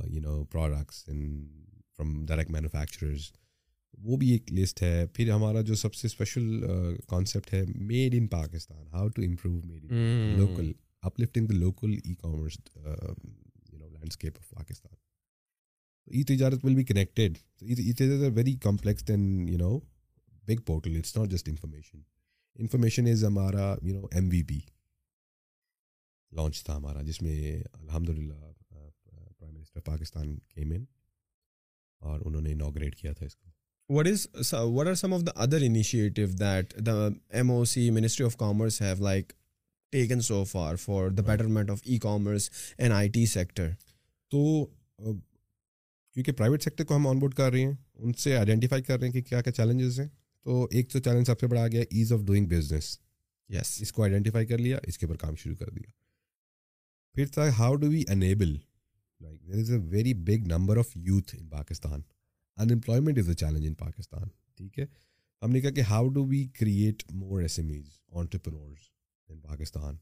[0.07, 3.31] you know products from direct manufacturers
[3.99, 6.63] وہ بھی ایک لسٹ ہے۔ پھر ہمارا جو سب سے اسپیشل
[7.09, 10.73] کانسیپٹ ہے made in Pakistan how to improve made in local
[11.21, 14.95] uplifting the local e commerce you know landscape of Pakistan
[16.07, 17.39] e Tijarat will be connected
[18.35, 19.79] very complex then you know
[20.47, 22.01] big portal it's not just information
[22.57, 24.59] information is ہمارا you know M V P
[26.33, 30.85] launch تھا ہمارا جس میں الحمد للہ prime minister Pakistan came in
[32.03, 33.51] اور انہوں نے انوگریٹ کیا تھا اس کو۔
[33.90, 36.92] What is what are some of the other initiative that the
[37.31, 39.33] M O C ministry of commerce have like
[39.92, 43.70] taken so for for the betterment of e commerce and I T sector
[44.33, 44.44] تو
[46.16, 49.07] کیونکہ private sector کو ہم on board کر رہے ہیں ان سے identify کر رہے
[49.07, 50.09] ہیں کہ کیا کیا چیلنجز ہیں
[50.47, 52.99] تو ایک تو چیلنج سب سے بڑا آ گیا ease of doing business
[53.51, 55.90] yes اس کو آئیڈینٹیفائی کر لیا اس کے اوپر کام شروع کر دیا
[57.14, 58.57] پھر تھا how do we enable
[59.20, 62.01] like there is a very big number of youth in Pakistan
[62.57, 64.87] unemployment is a challenge in Pakistan ٹھیک ہے؟
[65.43, 68.79] ہم نے کہا کہ how do we create more S M Es entrepreneurs
[69.29, 69.97] in Pakistan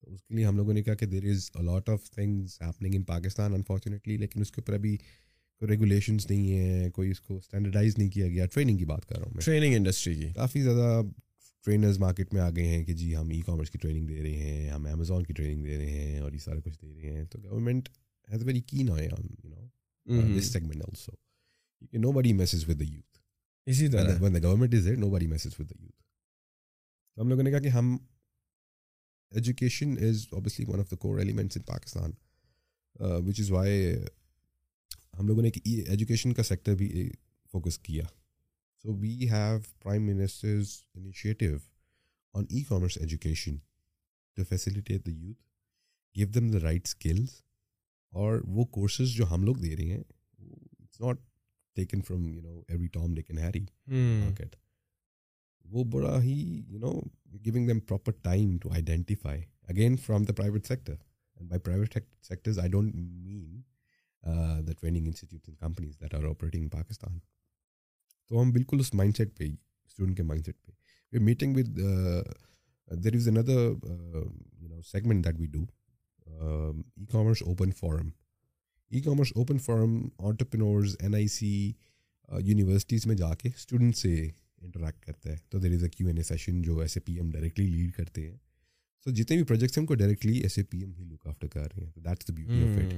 [0.00, 2.94] تو اس کے لیے ہم لوگوں نے کہا کہ there is a lot of things happening
[2.94, 7.36] in Pakistan unfortunately لیکن اس کے اوپر ابھی کوئی ریگولیشنس نہیں ہیں کوئی اس کو
[7.36, 10.62] اسٹینڈرڈائز نہیں کیا گیا۔ ٹریننگ کی بات کر رہا ہوں میں۔ ٹریننگ انڈسٹری کی کافی
[10.62, 11.02] زیادہ
[11.64, 14.32] ٹرینرز مارکیٹ میں آ گئے ہیں کہ جی ہم ای کامرس کی ٹریننگ دے رہے
[14.32, 17.24] ہیں ہم امیزون کی ٹریننگ دے رہے ہیں اور یہ سارا کچھ دے رہے ہیں۔
[17.24, 17.88] تو government
[18.32, 21.12] has very keen eye on you know this segment also
[22.12, 23.18] nobody messes with the youth
[23.66, 26.02] اسی طرح when the government is it nobody messes with the youth
[27.16, 27.96] تو ہم لوگوں نے کہا کہ ہم
[29.32, 32.16] education is obviously one of the core elements in Pakistan,
[33.20, 33.68] which is why
[35.18, 36.88] ہم لوگوں نے ایجوکیشن کا سیکٹر بھی
[37.54, 38.04] فوکس کیا.
[38.84, 41.54] So we have prime ministers initiative
[42.34, 43.56] on e commerce education
[44.36, 45.38] to facilitate the youth
[46.16, 47.34] give them the right skills
[48.12, 50.02] اور وہ courses جو ہم لوگ دے رہے ہیں
[50.80, 51.20] it's not
[51.76, 54.56] taken from you know every Tom Dick and Harry market
[55.64, 56.34] وہ بڑا ہی
[56.68, 56.92] you know
[57.44, 62.58] giving them proper time to identify again from the private sector and by private sectors
[62.58, 63.60] I don't mean
[64.66, 67.18] the training institute and companies that are operating in Pakistan
[68.30, 69.54] تو ہم بالکل اس mindset پہ ہی
[69.86, 70.72] student کے mindset پہ
[71.12, 71.76] we meeting with
[73.04, 75.64] there is another you know segment that we do
[76.26, 78.08] e commerce open forum
[78.92, 81.72] e commerce open forum entrepreneurs N I C
[82.28, 84.14] universities میں جا کے اسٹوڈنٹ سے
[84.62, 87.14] interact کرتا ہے۔ تو there is a Q and A session جو S A P
[87.14, 88.36] M directly lead کرتے ہیں۔
[89.06, 91.48] سو جتنے بھی پروجیکٹس ہیں ان کو directly S A P M he look after
[91.48, 92.94] کر رہے ہیں۔ That's the beauty of it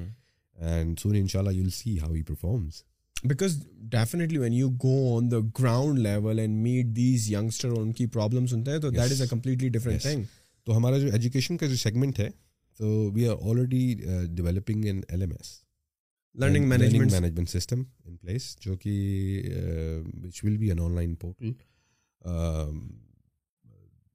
[0.58, 2.82] and soon ان شاء اللہ you will see how he performs
[3.24, 3.56] because
[3.90, 8.06] definitely when you go on the ground level and meet these youngster اور ان کی
[8.06, 10.24] problem سنتے ہیں تو that is a completely different thing
[10.64, 12.28] تو ہمارا جو ایجوکیشن کا جو سیگمنٹ ہے
[12.78, 13.94] تو we are already
[14.30, 15.63] developing N L M S
[16.34, 18.92] learning management management system in place جو کہ
[20.24, 21.52] which will be an online portal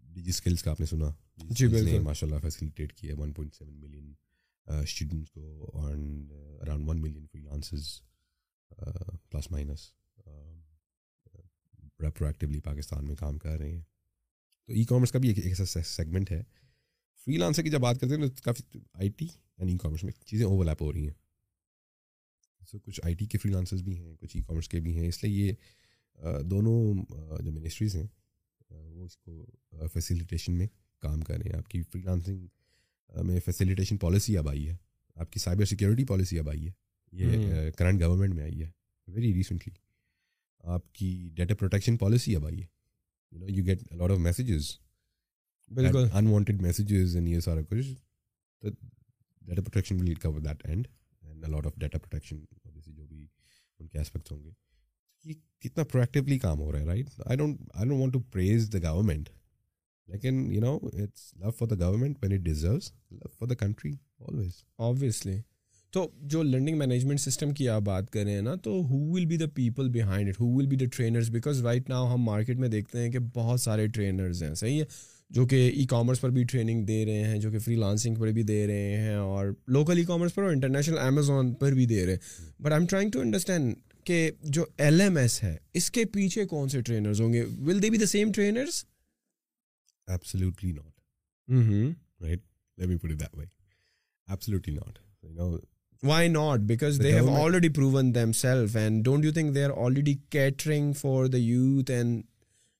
[0.29, 1.12] DigiSkills کا آپ نے سنا.
[1.38, 4.13] جی بالکل۔ ماشاء اللہ فیسلیٹیٹ کیا one point seven million
[4.67, 7.88] students کو around one million freelancers
[9.32, 9.91] plus minus
[11.99, 13.82] productively Pakistan میں کام کر رہے ہیں.
[14.69, 16.41] تو ای کامرس کا بھی ایک ایسا سیگمنٹ ہے.
[17.27, 19.27] فری لانسر کی جب بات کرتے ہیں تو کافی I T
[19.58, 21.13] and e commerce میں چیزیں اوور لیپ ہو رہی ہیں.
[22.71, 25.08] سو کچھ آئی ٹی کے فری لانسرز بھی ہیں کچھ ای کامرس کے بھی ہیں۔
[25.08, 26.93] اس لیے یہ دونوں
[27.43, 28.08] جو منسٹریز ہیں
[28.69, 29.45] وہ اس کو
[29.93, 30.67] فیسیلیٹیشن میں
[31.01, 32.47] کام کر رہے ہیں۔ آپ کی فری لانسنگ
[33.25, 34.75] میں فیسیلیٹیشن پالیسی اب آئی ہے۔
[35.15, 36.71] آپ کی سائبر سیکورٹی پالیسی اب آئی ہے۔
[37.12, 38.69] یہ کرنٹ گورنمنٹ میں آئی ہے۔
[39.08, 39.73] ویری ریسنٹلی
[40.63, 42.65] آپ کی ڈیٹا پروٹیکشن پالیسی اب آئی ہے۔
[43.32, 44.69] You know you get lot of messages
[45.71, 47.88] بالکل۔ انوانٹیڈ میسیجز اینڈ یہ سارا کچھ
[48.62, 50.88] data protection will cover that and
[51.43, 52.39] and lot of data protection
[52.88, 53.25] جو بھی
[53.80, 54.52] ان کے اسپیکٹس ہوں گے
[55.25, 58.71] یہ کتنا پرویکٹیولی کام ہو رہا ہے right I don't I don't want to praise
[58.73, 59.30] the government
[60.08, 63.91] لیکن you know it's love for the government when it deserves love for the country
[64.19, 65.41] always obviously
[65.93, 69.25] تو جو لرننگ مینجمنٹ سسٹم کی آپ بات کر رہے ہیں نا تو who will
[69.25, 72.58] be the people behind it who will be the trainers because right now ہم مارکیٹ
[72.58, 74.86] میں دیکھتے ہیں کہ بہت سارے ٹرینرز ہیں صحیح ہے
[75.31, 78.31] جو کہ ای کامرس پر بھی ٹریننگ دے رہے ہیں جو کہ فری لانسنگ پر
[78.31, 82.05] بھی دے رہے ہیں اور لوکل ای کامرس پر اور انٹرنیشنل امیزون پر بھی دے
[82.05, 86.05] رہے ہیں but I'm trying to understand کہ جو ایل ایم ایس ہے اس کے
[86.13, 88.83] پیچھے کون سے ٹرینرز ہوں گے will they be the same trainers
[90.07, 90.93] Absolutely not.
[92.19, 92.39] Right?
[92.77, 93.43] Let me put it that way.
[94.27, 94.95] Absolutely not.
[95.23, 95.49] You know,
[96.03, 96.63] Why not?
[96.65, 100.15] Because The they have government- already proven themselves, and don't you think they are already
[100.31, 101.91] catering for the youth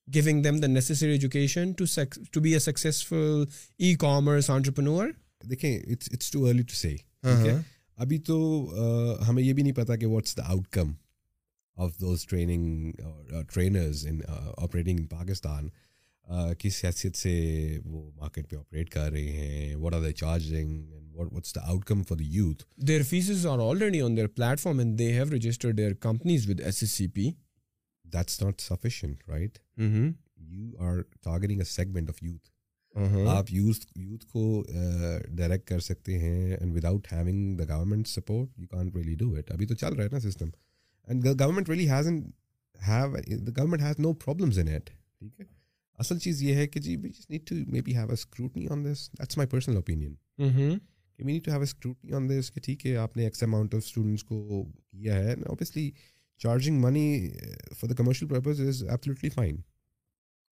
[0.08, 3.46] them the necessary education to suc- to be a successful
[3.78, 5.10] e-commerce entrepreneur?
[5.44, 7.54] دیکھیں it's too early to سے ہے
[7.98, 8.36] ابھی تو
[9.28, 10.92] ہمیں یہ بھی نہیں پتا کہ what's the outcome
[11.76, 12.90] of those training
[13.48, 14.20] trainers in
[14.56, 15.68] operating in Pakistan
[16.58, 17.32] کس حیثیت سے
[17.84, 21.60] وہ مارکیٹ پہ آپریٹ کر رہے ہیں what are the charging and what what's the
[21.84, 25.76] outcome for the youth Their fees are already on their platform, and they have registered
[25.76, 27.32] their companies with SSCP.
[28.12, 29.58] That's not sufficient right.
[29.78, 32.48] You are targeting a segment of youth.
[33.28, 34.42] آپ youth youth کو
[35.28, 39.50] direct کر سکتے ہیں and without having the government support you can really do it
[39.52, 40.48] ابھی تو چل رہا ہے نا system
[41.08, 42.20] and government really has an
[42.76, 45.44] have the government has no problems in at ٹھیک ہے؟
[45.98, 49.08] اصل چیز یہ ہے کہ جی we need to maybe have a scrutiny on this
[49.12, 50.14] that's my personal opinion.
[50.38, 53.42] کہ we need to have a scrutiny on this کہ ٹھیک ہے آپ نے ایکس
[53.42, 55.32] اماؤنٹ آف اسٹوڈنٹس کو کیا ہے.
[55.32, 55.90] Obviously
[56.40, 57.30] charging money
[57.78, 59.56] for the commercial purpose is absolutely fine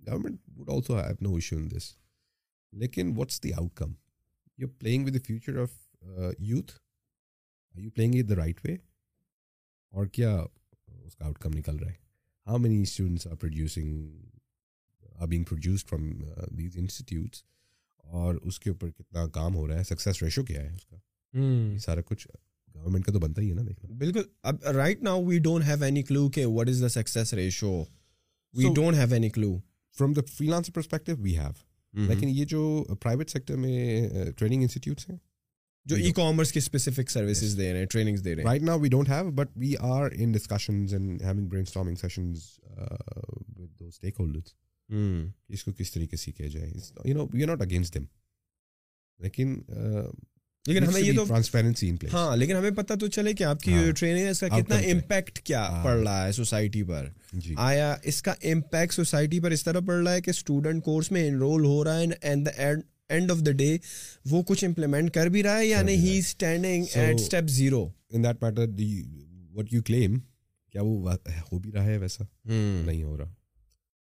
[0.00, 1.92] government would also have no issue in this
[2.72, 3.92] لیکن what's the outcome
[4.58, 5.76] you playing with the future of
[6.38, 6.72] youth
[7.74, 8.76] you playing with the right way
[9.92, 10.34] اور کیا
[10.86, 11.96] اس کا outcome نکل رہا ہے
[12.46, 14.10] how many students are producing
[15.14, 16.10] are being produced from
[16.58, 17.42] these institutes
[18.04, 21.78] اور اس کے اوپر کتنا کام ہو رہا ہے سکسیز ریشو کیا ہے اس کا
[21.78, 22.28] سارا کچھ
[22.78, 25.84] گورنمنٹ کا تو بنتا ہی ہے نا دیکھنا۔ بالکل۔ اب right now we don't have
[25.84, 27.72] any clue کہ what is the success ratio
[28.54, 29.56] we don't have any clue
[29.96, 31.52] from the freelance perspective we have
[32.08, 35.16] لیکن یہ جو پرائیویٹ سیکٹر میں ٹریننگ انسٹیٹیوٹس ہیں
[35.86, 38.78] جو ای کامرس کی اسپیسیفک سروسز دے رہے ہیں ٹریننگس دے رہے ہیں۔ Right now
[38.80, 42.40] we don't have but we are in discussions and having brainstorming sessions
[43.58, 43.86] with the
[44.18, 44.54] stakeholders
[45.48, 46.70] اس کو کس طریقے سے کیا جائے۔
[47.04, 48.04] You know we are not against them
[49.20, 49.58] لیکن
[50.68, 53.84] لیکن ہمیں یہ تو ٹرانسپیرنسی ہاں لیکن ہمیں پتہ تو چلے کہ آپ کی ہاں.
[53.84, 54.76] جو ٹریننگ ہے اس کا کتنا.
[54.92, 55.84] امپیکٹ کیا ہاں.
[55.84, 59.94] پڑ رہا ہے سوسائٹی پر جی آیا اس کا امپیکٹ سوسائٹی پر اس طرح پڑ
[59.94, 62.50] رہا ہے کہ اسٹوڈنٹ کورس میں انرول ہو رہا ہے and the
[63.08, 63.76] end of the day
[64.24, 65.96] وہ کچھ امپلیمنٹ کر بھی رہا ہے یا نہیں.
[65.96, 68.66] He standing at step zero in that matter
[69.52, 70.18] what you claim
[70.74, 71.12] کیا وہ
[71.52, 73.32] ہو بھی رہا ہے ویسا نہیں ہو رہا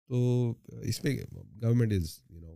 [0.09, 1.15] تو اس پہ
[1.61, 2.55] government is you know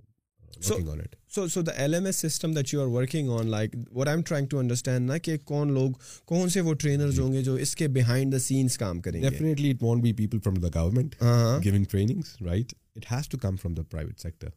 [0.60, 4.24] so the L M S system that you are working on like what I am
[4.24, 5.92] trying to understand نا کہ کون لوگ
[6.26, 7.20] کون سے وہ ٹرینرز.
[7.20, 10.14] ہوں گے جو اس کے بیہائنڈ دا سینس کام کریں گے definitely it want be
[10.14, 11.16] people from the government
[11.64, 12.74] giving trainings, right?
[12.96, 14.50] It has to come from the private sector.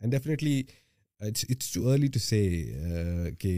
[0.00, 0.56] And definitely,
[1.20, 2.42] it's, it's too early to say
[2.80, 3.54] uh, کہ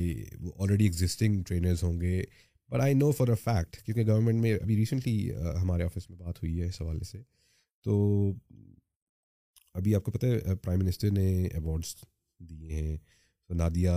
[0.58, 2.22] already existing trainers ہوں گے
[2.70, 5.30] but I know for a fact کیونکہ government میں ابھی recently
[5.62, 7.18] ہمارے office میں بات ہوئی ہے اس حوالے سے
[7.86, 7.94] تو
[9.74, 11.94] ابھی آپ کو پتہ ہے پرائم منسٹر نے ایوارڈس
[12.40, 12.96] دیے ہیں۔
[13.50, 13.90] تو Nadia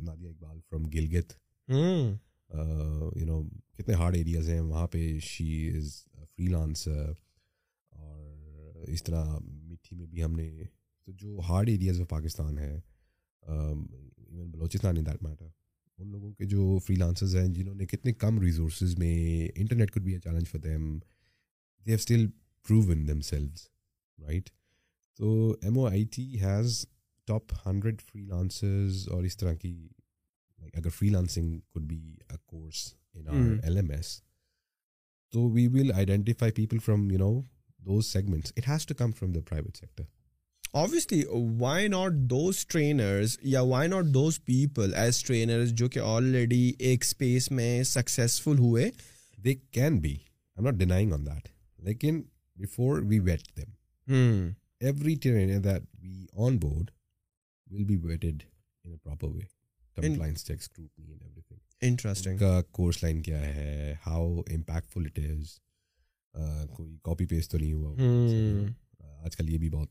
[0.00, 1.32] Nadia Iqbal from Gilgit
[1.68, 3.42] you know
[3.78, 7.12] کتنے ہارڈ ایریاز ہیں۔ وہاں پہ شی از فری لانسر
[7.92, 10.50] اور اس طرح مٹھی میں بھی ہم نے
[11.04, 12.80] تو جو ہارڈ ایریاز آف پاکستان ہے
[13.42, 15.46] even Balochistan in that matter
[15.98, 20.02] ان لوگوں کے جو فری لانسرز ہیں جنہوں نے کتنے کم ریسورسز میں internet could
[20.02, 22.26] be a challenge for them they have still
[22.90, 23.68] proven themselves
[24.18, 24.50] right
[25.18, 26.84] تو M O I T has
[27.28, 29.72] top hundred freelancers اور اس طرح کی
[30.58, 32.00] لائک اگر freelancing could be
[32.30, 33.58] a course in our.
[33.62, 34.20] L M S
[35.32, 37.40] تو we will identify people from you know
[37.80, 40.04] those segments it has to come from the private sector
[40.74, 41.18] obviously
[41.58, 47.04] why not those trainers یا why not those people as trainers جو کہ already ایک
[47.04, 48.90] space میں successful ہوئے
[49.38, 50.14] they can be
[50.56, 51.48] I not denying on that
[51.78, 52.20] لیکن
[52.56, 56.26] before we vet them every trainer that we
[56.58, 56.90] onboard
[57.66, 58.42] will be vetted
[58.84, 59.42] in a proper way
[61.82, 62.38] interesting.
[62.38, 65.58] کا course line کیا ہے how impactful it is
[66.70, 67.94] کوئی copy paste تو نہیں ہوا.
[69.24, 69.88] آج کل یہ بھی بہت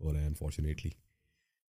[0.00, 0.90] ہو رہا ہے انفارچونیٹلی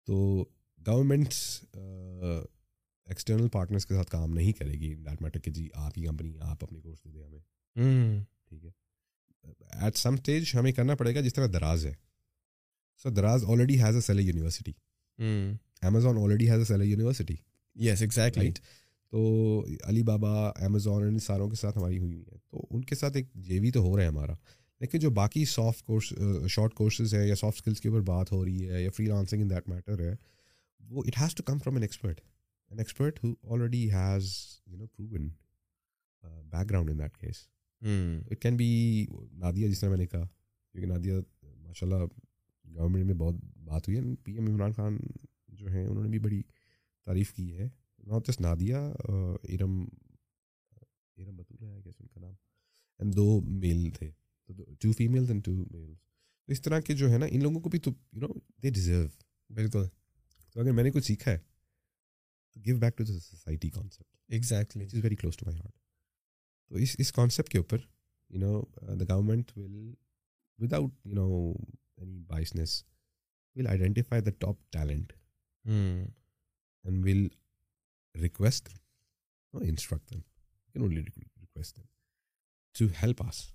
[0.07, 0.45] تو
[0.79, 1.39] گورنمنٹس
[1.75, 6.33] ایکسٹرنل پارٹنرس کے ساتھ کام نہیں کرے گی دیٹ میٹر کہ جی آپ ہی کمپنی
[6.41, 8.23] آپ اپنے کورس دے دیں ہمیں.
[8.49, 8.71] ٹھیک ہے
[9.81, 11.93] ایٹ سم اسٹیج ہمیں کرنا پڑے گا جس طرح دراز ہے
[13.03, 14.71] so Daraz already has a seller university.
[15.81, 17.35] Amazon already has a seller university
[17.75, 18.43] yes exactly.
[18.43, 18.59] Right
[19.13, 20.31] تو علی بابا
[20.65, 23.71] امیزون ان ساروں کے ساتھ ہماری ہوئی ہے تو ان کے ساتھ ایک جے وی
[23.71, 24.33] تو ہو رہا ہے ہمارا۔
[24.81, 26.13] لیکن جو باقی سافٹ کورس
[26.49, 29.41] شارٹ کورسز ہے یا سافٹ اسکلس کے اوپر بات ہو رہی ہے یا freelancing
[29.41, 30.15] in that matter ہے
[30.79, 32.21] وہ it has to come from an expert
[32.71, 34.31] an expert who already has
[34.67, 35.29] you know proven
[36.69, 37.47] background in that case.
[38.31, 40.27] It can be Nadia جس طرح میں نے کہا
[40.71, 42.03] کیونکہ نادیہ ماشاء اللہ
[42.75, 44.97] گورنمنٹ میں بہت بات ہوئی ہے۔ پی ایم عمران خان
[45.47, 46.41] جو ہیں انہوں نے بھی بڑی
[47.05, 47.69] تعریف کی ہے۔
[48.03, 48.75] ناٹ جسٹ نادیہ
[49.43, 49.85] ارم
[51.17, 52.33] ارم بطول ہے کیسے ان کا نام۔
[52.99, 54.11] اینڈ دو میل تھے۔
[54.79, 55.97] Two females and two males
[56.45, 58.27] تو اس طرح کے جو ہے نا ان لوگوں کو بھی تو یو نو
[58.63, 59.07] دے ڈیزرو
[59.53, 59.87] بالکل
[60.53, 61.37] تو اگر میں نے کچھ سیکھا ہے
[62.53, 65.75] تو give back to the society concept which is very close to my heart
[66.69, 67.77] تو اس اس کانسیپٹ کے اوپر
[68.29, 68.61] you know
[68.95, 69.93] the government will
[70.57, 71.53] without you know
[71.97, 72.83] any biases
[73.55, 75.05] will identify the top can
[76.85, 77.29] only
[78.15, 78.69] request
[80.75, 81.85] them
[82.75, 83.45] to help us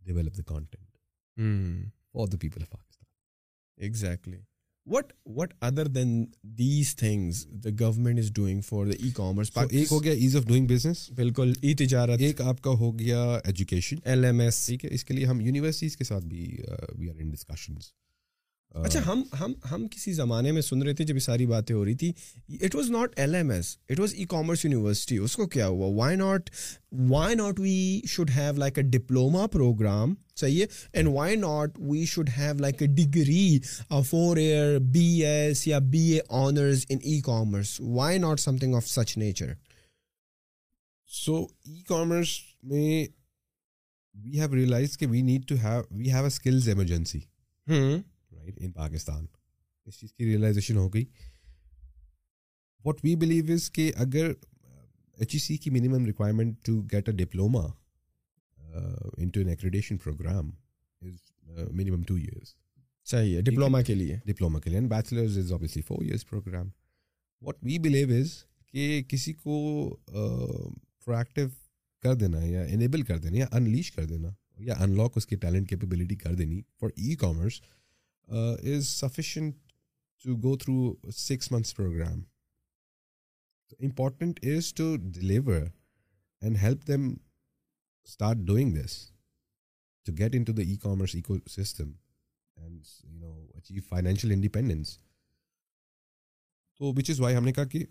[0.00, 0.88] develop the content
[1.36, 1.82] Hmm.
[2.12, 3.06] For the people of Pakistan
[3.78, 4.38] exactly.
[4.88, 6.12] What what other than
[6.58, 10.46] these things the government is doing for the e-commerce So, ایک ہو گیا ease of
[10.46, 14.84] doing business بالکل e تجارت ایک آپ کا ہو گیا ایجوکیشن ایل ایم ایس ٹھیک
[14.84, 16.46] ہے اس کے لیے ہم یونیورسٹیز کے ساتھ بھی
[16.98, 17.90] وی آر ان ڈسکشنز
[18.74, 21.84] اچھا ہم ہم ہم کسی زمانے میں سن رہے تھے جب یہ ساری باتیں ہو
[21.84, 22.12] رہی تھی
[22.62, 25.86] it was not L M S it was e commerce university اس کو کیا ہوا؟
[25.94, 26.50] Why not
[27.08, 32.04] why not we should have like a diploma programme صحیح ہے؟ And why not we
[32.04, 33.58] should have like a degree
[34.10, 38.88] four year B S یا B A honours in e commerce why not something of
[38.88, 39.52] such nature
[41.10, 43.06] so e commerce میں
[44.14, 47.20] we have realise کہ we need to have we have a skills emergency
[47.66, 48.17] right
[48.56, 49.26] in Pakistan
[49.86, 51.04] اس چیز کی realisation ہو گئی۔
[52.84, 54.32] What we believe is کہ اگر
[55.18, 57.64] H E C کی minimum requirement to get a diploma
[59.28, 60.50] into an accreditation programme
[61.00, 61.32] is
[61.72, 62.54] minimum two years
[63.14, 66.68] ہے diploma کے لیے۔ ڈپلوما کے لیے and bachelors is obviously four years programme
[67.42, 68.32] what we believe is
[68.72, 69.54] کہ کسی کو
[71.04, 71.48] پرویکٹیو
[72.02, 74.28] کر دینا یا انیبل کر دینا یا انلیش کر دینا
[74.58, 77.60] یا ان لاک اس کی ٹیلنٹ کیپیبلٹی کر دینی for e commerce
[78.28, 79.56] is sufficient
[80.24, 82.22] to go through six months programme
[83.80, 85.62] important is to deliver
[86.42, 88.98] and help them start doing this
[90.06, 91.14] to get into the e commerce
[91.50, 91.92] ecosystem
[92.56, 94.98] and you know achieve financial independence
[96.80, 97.84] تو which is why ہم نے کہا کہ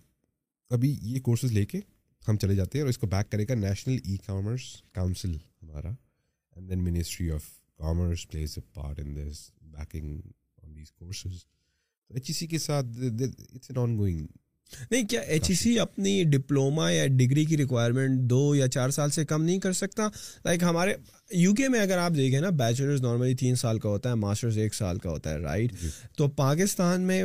[0.71, 1.79] ابھی یہ courses لے کے
[2.27, 5.89] ہم چلے جاتے ہیں اور اس کو بیک کرے گا نیشنل ای کامرس کاؤنسل ہمارا
[5.89, 7.45] and then ministry of
[7.79, 10.19] commerce please a part in this backing
[10.63, 11.43] on these courses
[12.09, 14.25] H E C کے ساتھ اٹس این آن گوئنگ
[14.91, 19.11] نہیں کیا ایچ ای سی اپنی ڈپلوما یا ڈگری کی ریکوائرمنٹ دو یا چار سال
[19.11, 20.07] سے کم نہیں کر سکتا
[20.45, 20.93] لائک ہمارے
[21.31, 24.57] یو کے میں اگر آپ دیکھیں نا بیچلرز نارملی تین سال کا ہوتا ہے ماسٹرز
[24.57, 25.73] ایک سال کا ہوتا ہے رائٹ
[26.17, 27.23] تو پاکستان میں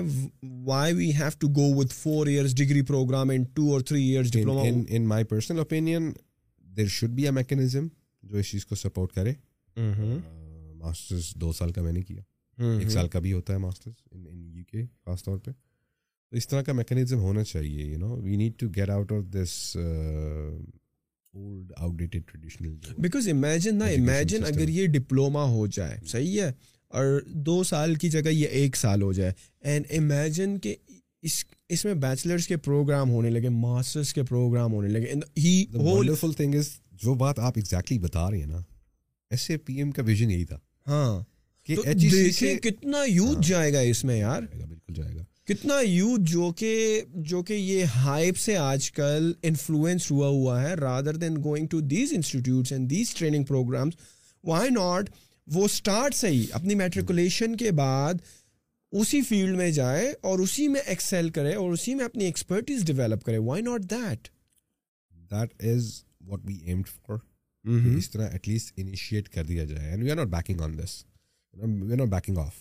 [0.65, 4.33] why we have to go with four years degree programme in two اور three years
[4.33, 6.13] diploma in my personal opinion
[6.67, 7.89] there should be a mechanism
[8.23, 9.33] جو اس چیز کو سپورٹ کرے
[10.83, 12.23] ماسٹرز دو سال کا میں نے کیا۔
[12.79, 15.51] ایک سال کا بھی ہوتا ہے ماسٹرز ان یو کے خاص طور پہ۔
[16.31, 19.35] تو اس طرح کا میکینزم ہونا چاہیے you know we need to get out of
[19.35, 26.53] this old outdated traditional because imagine نا امیجن اگر یہ ڈپلوما ہو جائے صحیح ہے
[26.89, 30.77] اور دو سال کی جگہ یہ ایک سال ہو جائے۔ اینڈ امیجن کہ
[31.23, 35.15] اس اس میں بیچلرس کے پروگرام ہونے لگے ماسٹرس کے پروگرام ہونے لگے۔
[35.75, 38.61] ونڈرفل تھنگ از جو بات آپ ایگزیکٹلی بتا رہے ہیں نا
[39.31, 41.21] ایس اے پی ایم کا ویژن یہی تھا۔ ہاں
[41.69, 47.01] دیکھیں کتنا یوتھ جائے گا اس میں یار۔ بالکل جائے گا۔ کتنا یوتھ جو کہ
[47.15, 51.81] جو کہ یہ ہائپ سے آج کل انفلوئنس ہوا ہوا ہے rather than going to
[51.81, 53.95] these institutes and these training programmes
[54.45, 55.11] why not
[55.47, 58.15] وہ اسٹارٹ سے ہی اپنی میٹریکولیشن کے بعد
[58.93, 63.25] اسی فیلڈ میں جائے اور اسی میں ایکسیل کرے اور اسی میں اپنی ایکسپرٹیز ڈیولپ
[63.25, 64.29] کرے۔ Why not that
[65.31, 67.17] that is what we aimed for
[67.65, 69.91] اس طرح ایٹ لیسٹ انیشیٹ کر دیا جائے.
[69.91, 71.03] And we are not backing on this
[71.55, 72.59] we are not backing off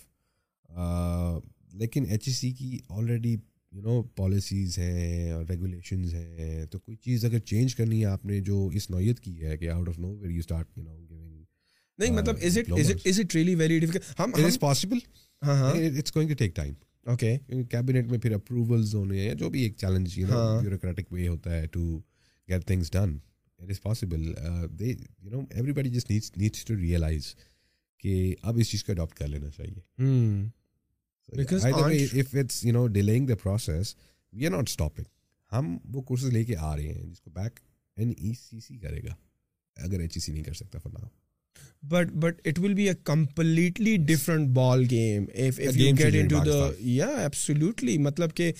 [1.73, 3.35] لیکن ایچ ای سی کی آلریڈی
[3.71, 6.65] یو نو پالیسیز ہیں اور regulations ہیں.
[6.65, 9.69] تو کوئی چیز اگر چینج کرنی ہے آپ نے جو اس نوعیت کی ہے کہ
[9.69, 11.43] out of nowhere you start you know giving
[11.99, 12.71] نہیں مطلب is it
[13.05, 14.97] is it really very difficult ہم از پاسبل
[15.41, 16.73] ہاں ہاں۔ It's going to take time
[17.05, 17.37] okay
[17.69, 21.51] cabinet میں پھر اپروولز ہونے ہیں جو بھی ایک challenge you know bureaucratic way ہوتا
[21.51, 21.99] ہے to
[22.49, 23.17] get things done
[23.61, 24.33] it is possible
[24.79, 25.39] they you know
[25.71, 27.35] everybody just needs needs to realise
[27.97, 29.79] کہ اب اس چیز کو اڈاپٹ کر لینا چاہیے۔
[32.87, 33.95] Dealing the process
[34.33, 35.05] we are not stopping
[35.51, 37.59] ہم وہ کورسز لے کے آ رہے ہیں جس کو بیک
[37.97, 39.13] این ای سی سی کرے گا۔
[39.77, 41.07] اگر ایچ ای سی نہیں کر سکتا for now
[41.83, 46.39] but but it will be a completely different ball game if if you get into
[46.45, 48.51] the یا ایبسلیوٹلی مطلب کہ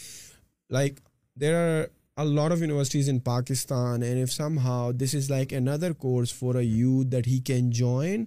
[0.69, 0.99] like
[1.39, 1.83] there are
[2.17, 6.57] a lot of universities in Pakistan and if somehow this is like another course for
[6.57, 8.25] a youth that he can join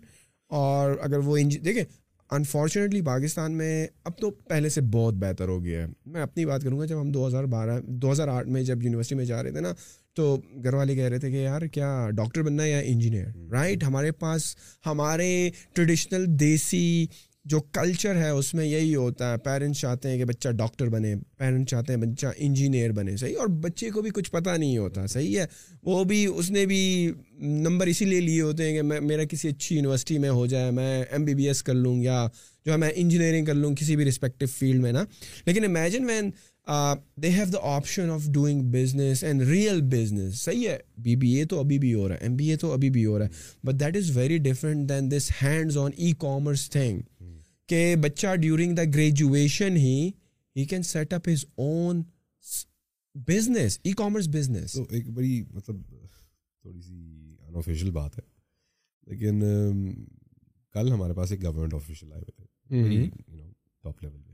[0.50, 1.84] اور اگر وہ دیکھیں
[2.30, 6.62] unfortunately Pakistan میں اب تو پہلے سے بہت بہتر ہو گیا ہے میں اپنی بات
[6.62, 9.42] کروں گا جب ہم دو ہزار بارہ دو ہزار آٹھ میں جب یونیورسٹی میں جا
[9.42, 9.72] رہے تھے نا
[10.16, 13.84] تو گھر والے کہہ رہے تھے کہ یار کیا ڈاکٹر بننا ہے یا انجینئر رائٹ
[13.84, 14.54] ہمارے پاس
[14.86, 17.06] ہمارے ٹریڈیشنل دیسی
[17.44, 21.14] جو کلچر ہے، اس میں یہی ہوتا ہے پیرنٹس چاہتے ہیں کہ بچہ ڈاکٹر بنے
[21.38, 25.06] پیرنٹس چاہتے ہیں بچہ انجینئر بنے، صحیح؟ اور بچے کو بھی کچھ پتہ نہیں ہوتا،
[25.06, 25.46] صحیح ہے؟
[25.82, 29.48] وہ بھی، اس نے بھی نمبر اسی لیے لیے ہوتے ہیں کہ میں، میرا کسی
[29.48, 32.28] اچھی یونیورسٹی میں ہو جائے، میں ایم بی بی ایس کر لوں یا
[32.66, 35.04] جو ہے، میں انجینئرنگ کر لوں کسی بھی رسپیکٹو فیلڈ میں، نا؟
[35.46, 36.30] لیکن imagine when
[37.22, 41.44] they have the option of doing business and real business صحیح ہے؟ بی بی اے
[41.44, 43.66] تو ابھی بھی ہو رہا ہے ایم بی اے تو ابھی بھی ہو رہا ہے
[43.66, 47.00] but that is very different than this hands on e commerce thing
[47.68, 50.10] کہ بچہ during the graduation he
[50.56, 52.02] he can set up his own
[53.14, 55.76] business e commerce business تو ایک بڑی مطلب
[56.62, 58.22] تھوڑی سی انآفیشیل بات ہے
[59.06, 59.40] لیکن
[60.72, 63.42] کل ہمارے پاس ایک گورنمنٹ آفیشیل آئے ہوئے تھے
[63.82, 64.32] ٹاپ لیول پہ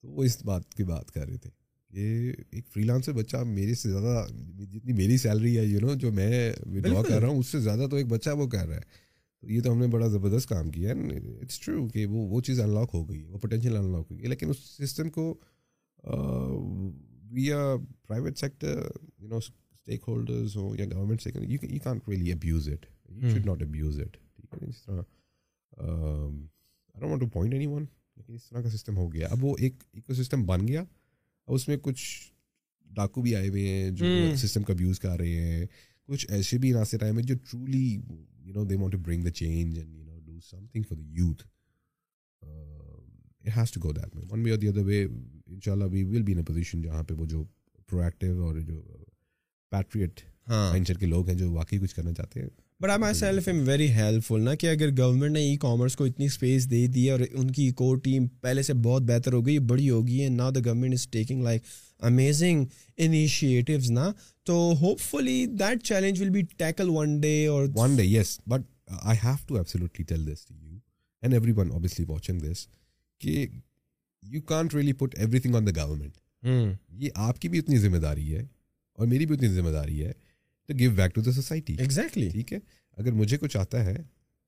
[0.00, 1.50] تو وہ اس بات کی بات کر رہے تھے
[1.90, 4.26] کہ ایک فری لانسر بچہ میرے سے زیادہ
[4.72, 7.86] جتنی میری سیلری ہے یو نو جو میں ودرا کر رہا ہوں اس سے زیادہ
[7.90, 9.02] تو ایک بچہ وہ کر رہا ہے۔
[9.42, 12.60] یہ تو ہم نے بڑا زبردست کام کیا ہے۔ اٹس ٹرو کہ وہ وہ چیز
[12.60, 15.38] ان لاک ہو گئی وہ پوٹینشیل ان لاک ہو گئی لیکن اس سسٹم کو
[17.32, 17.76] we are
[18.06, 18.80] private sector
[19.18, 19.36] you know
[20.08, 24.16] stakeholders ہوں یا government sector you can't really abuse it you should not abuse it
[24.36, 25.02] ٹھیک ہے اس طرح
[25.78, 27.84] I want to point anyone
[28.16, 31.54] لیکن اس طرح کا سسٹم ہو گیا۔ اب وہ ایک ایکو سسٹم بن گیا۔ اب
[31.54, 32.04] اس میں کچھ
[32.90, 35.66] ڈاکو بھی آئے ہوئے ہیں جو سسٹم کا ابیوز کر رہے ہیں۔
[36.08, 37.98] کچھ ایسے بھی ناصر ٹائم ہے جو truly
[38.44, 41.20] you know they want to bring the change and you know do something for the
[41.20, 41.42] youth
[43.44, 46.04] it has to go that way one way the other way ان شاء اللہ we
[46.04, 47.44] will be in position جہاں پہ وہ جو
[47.88, 48.80] پرو active اور جو
[49.72, 50.20] patriot
[50.86, 52.48] set کے لوگ ہیں جو واقعی کچھ کرنا چاہتے ہیں
[52.82, 53.86] but I myself am very
[54.24, 57.50] helpful نا کہ اگر گورنمنٹ نے ای کامرس کو اتنی اسپیس دے دی اور ان
[57.50, 60.94] کی کور ٹیم پہلے سے بہت بہتر ہو گئی بڑی ہوگی and now the government
[60.94, 61.62] is taking like
[62.00, 62.64] amazing
[62.98, 64.10] initiatives نا
[64.46, 64.56] تو
[65.00, 68.62] hopefully that challenge will be tackle one day اور one day yes but
[69.02, 70.78] I have to absolutely tell this to you
[71.22, 72.66] and everyone obviously watching this
[73.20, 73.46] کہ
[74.22, 76.18] you can't really put everything on the government
[76.98, 78.44] یہ آپ کی بھی اتنی ذمہ داری ہے
[78.98, 80.12] اور میری بھی اتنی ذمہ داری ہے
[80.68, 82.58] to give back to the society exactly ٹھیک ہے؟
[82.96, 83.96] اگر مجھے کچھ آتا ہے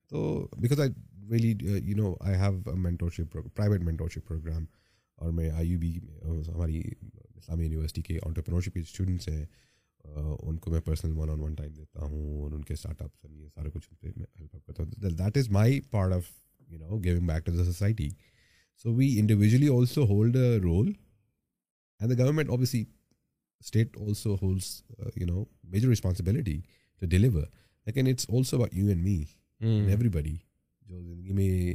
[0.08, 0.90] تو because I
[1.30, 4.64] really you know I have mentorship private mentorship programme
[5.18, 6.82] اور میں آئی یو بی ہماری
[7.36, 9.46] اسلامی یونیورسٹی کے آنٹرپرنورشپ کے اسٹوڈنٹس ہیں
[10.40, 13.24] ان کو میں personal one on one time دیتا ہوں اور ان کے اسٹارٹ اپس
[13.30, 16.22] یہ سارا کچھ میں ہیلپ اپ کرتا ہوں۔ That is my part of
[16.68, 18.08] you know giving back to the society
[18.84, 20.92] so we individually also hold a role
[22.00, 22.84] and the government obviously
[23.64, 24.82] state also holds
[25.16, 26.60] you know major responsibility
[27.02, 27.44] to deliver
[27.86, 29.22] لیکن it's also about you and me
[30.08, 30.36] everybody
[30.82, 31.74] جو زندگی میں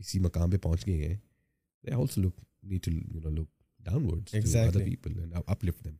[0.00, 1.16] کسی مقام پہ پہنچ گئے ہیں
[1.84, 3.48] they also look need to you know look
[4.06, 4.30] downward
[4.74, 5.34] people and
[5.64, 5.94] uplift them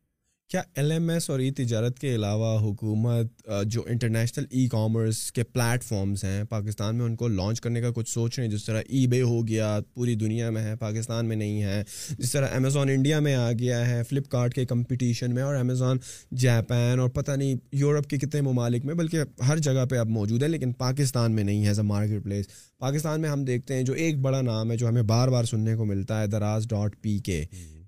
[0.51, 5.43] کیا ایل ایم ایس اور ای تجارت کے علاوہ حکومت جو انٹرنیشنل ای کامرس کے
[5.43, 8.65] پلیٹ فارمس ہیں پاکستان میں ان کو لانچ کرنے کا کچھ سوچ رہے ہیں جس
[8.65, 11.83] طرح ای بے ہو گیا، پوری دنیا میں ہے، پاکستان میں نہیں ہے،
[12.17, 15.97] جس طرح امیزون انڈیا میں آ گیا ہے فلپ کارٹ کے کمپٹیشن میں اور امیزون
[16.37, 20.43] جاپان اور پتہ نہیں یورپ کے کتنے ممالک میں، بلکہ ہر جگہ پہ اب موجود
[20.43, 22.47] ہے، لیکن پاکستان میں نہیں ہے as a marketplace
[22.79, 25.75] Pakistan میں ہم دیکھتے ہیں جو ایک بڑا نام ہے جو ہمیں بار بار سننے
[25.75, 27.45] کو ملتا ہے، دراز ڈاٹ پی کے۔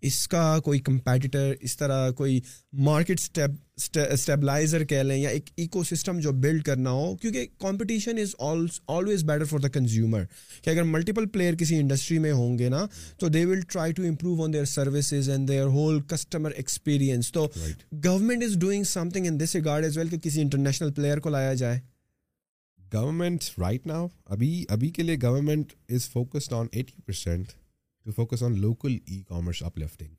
[0.08, 2.40] اس کا کوئی کمپیٹیٹر اس طرح کوئی
[2.86, 8.36] مارکیٹ اسٹیبلائزر کہہ لیں یا ایک ایکو سسٹم جو بلڈ کرنا ہو کیونکہ competition is
[8.88, 10.24] always better for the consumer
[10.62, 12.86] کہ اگر ملٹیپل پلیئر کسی انڈسٹری میں ہوں گے نا
[13.20, 17.48] تو they will try to improve on their services and their whole customer experience تو
[18.06, 21.54] government is doing something in this regard as well کہ کسی انٹرنیشنل پلیئر کو لایا
[21.54, 21.80] جائے۔
[22.80, 27.52] گورنمنٹ رائٹ ناؤ ابھی ابھی کے لیے government is focused on eighty percent
[28.06, 30.14] to focus on local e commerce uplifting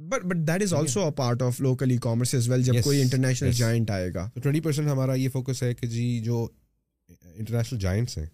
[0.00, 3.02] but but that is also a part of local e commerce as well جب کوئی
[3.02, 6.46] international giant آئے گا تو twenty percent ہمارا یہ فوکس ہے کہ جی جو
[7.08, 8.26] انٹرنیشنل جائنٹس ہیں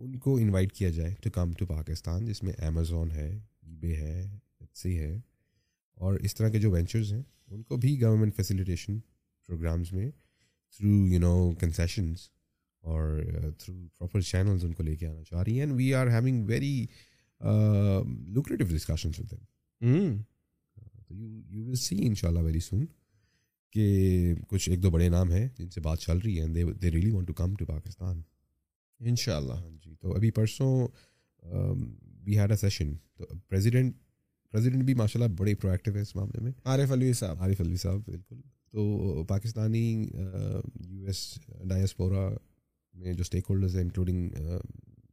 [0.00, 3.96] ان کو انوائٹ کیا جائے ٹو کم ٹو پاکستان جس میں امیزون ہے ای بے
[3.96, 4.28] ہے
[4.74, 5.18] سی ہے
[5.98, 8.98] اور اس طرح کے جو وینچرز ہیں ان کو بھی گورنمنٹ فیسیلیٹیشن
[9.48, 10.10] پروگرامس میں
[10.80, 12.28] تھرو یو نو کنسیشنس
[12.84, 13.22] اور
[13.58, 16.44] تھرو پراپر چینلز ان کو لے کے آنا چاہ رہی ہیں and we are having
[16.46, 16.86] very
[17.40, 20.16] lucrative discussions them
[21.08, 22.86] تو یو ول سی ان شاء اللہ ویری سون
[23.70, 27.10] کہ کچھ ایک دو بڑے نام ہیں جن سے بات چل رہی ہے they really
[27.10, 28.22] want to come to Pakistan
[29.00, 30.88] ان شاء اللہ ہاں جی تو ابھی پرسوں
[32.26, 33.94] وی ہیڈ اے سیشن تو پریزیڈنٹ
[34.50, 37.76] پریزیڈنٹ بھی ماشاء اللہ بڑے پرویکٹیو ہے اس معاملے میں۔ عارف الوی صاحب۔ عارف الوی
[37.76, 40.10] صاحب بالکل۔ تو پاکستانی
[40.80, 42.28] یو ایس ڈائسپورا
[42.94, 44.30] میں جو اسٹیک ہولڈرز ہیں انکلوڈنگ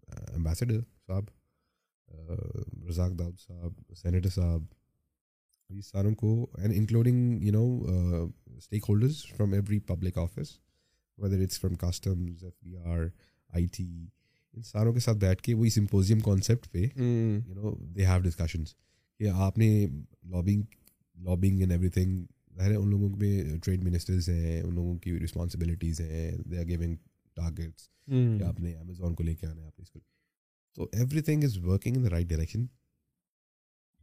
[0.07, 1.23] امبیسڈر صاحب
[2.89, 4.63] رزاق داؤد صاحب سینیٹر صاحب
[5.69, 7.65] یہ ساروں کو and including you know
[8.89, 10.57] stakeholders from every public office
[11.17, 13.05] whether it's from customs F B R
[13.49, 13.87] I T
[14.53, 18.73] ان ساروں کے ساتھ بیٹھ کے وہی سمپوزیم کانسیپٹ پہ you know they have discussions
[19.19, 19.69] کہ آپ نے
[20.23, 20.63] lobbying
[21.17, 22.25] lobbying and every thing
[22.57, 26.65] ظاہر ہے ان لوگوں میں ٹریڈ منسٹرز ہیں ان لوگوں کی رسپانسبلٹیز ہیں دے آر
[26.65, 26.95] گیونگ
[27.37, 27.89] ٹارگیٹس
[28.47, 29.99] آپ نے امیزون کو لے کے آنا ہے آپ نے اس کو
[30.77, 30.89] تو
[31.21, 32.65] everything is working in the right direction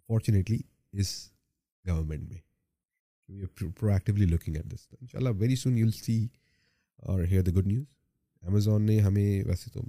[0.08, 0.58] fortunately
[0.92, 1.30] us
[1.84, 3.46] government میں
[3.78, 6.28] proactively looking at this ان شاء اللہ very soon you see
[6.96, 7.84] or hear the good news
[8.42, 9.82] Amazon نے ہمیں ویسے تو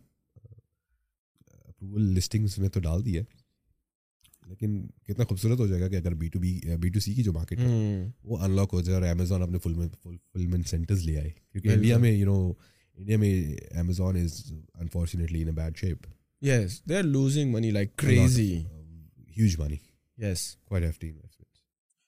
[1.51, 3.21] اپروول لسٹنگس میں تو ڈال دیا
[4.45, 7.23] لیکن کتنا خوبصورت ہو جائے گا کہ اگر B to B B to C کی
[7.23, 11.31] جو مارکیٹ ہے وہ ان لاک ہو جائے اور امیزون اپنے فلمنٹ سینٹرز لے آئے۔
[11.51, 12.53] کیونکہ انڈیا میں یو نو
[12.97, 15.97] انڈیا میں Amazon is unfortunately in a bad shape
[16.41, 18.51] yes they are losing money like crazy
[19.37, 19.77] huge money
[20.17, 21.11] yes quite hefty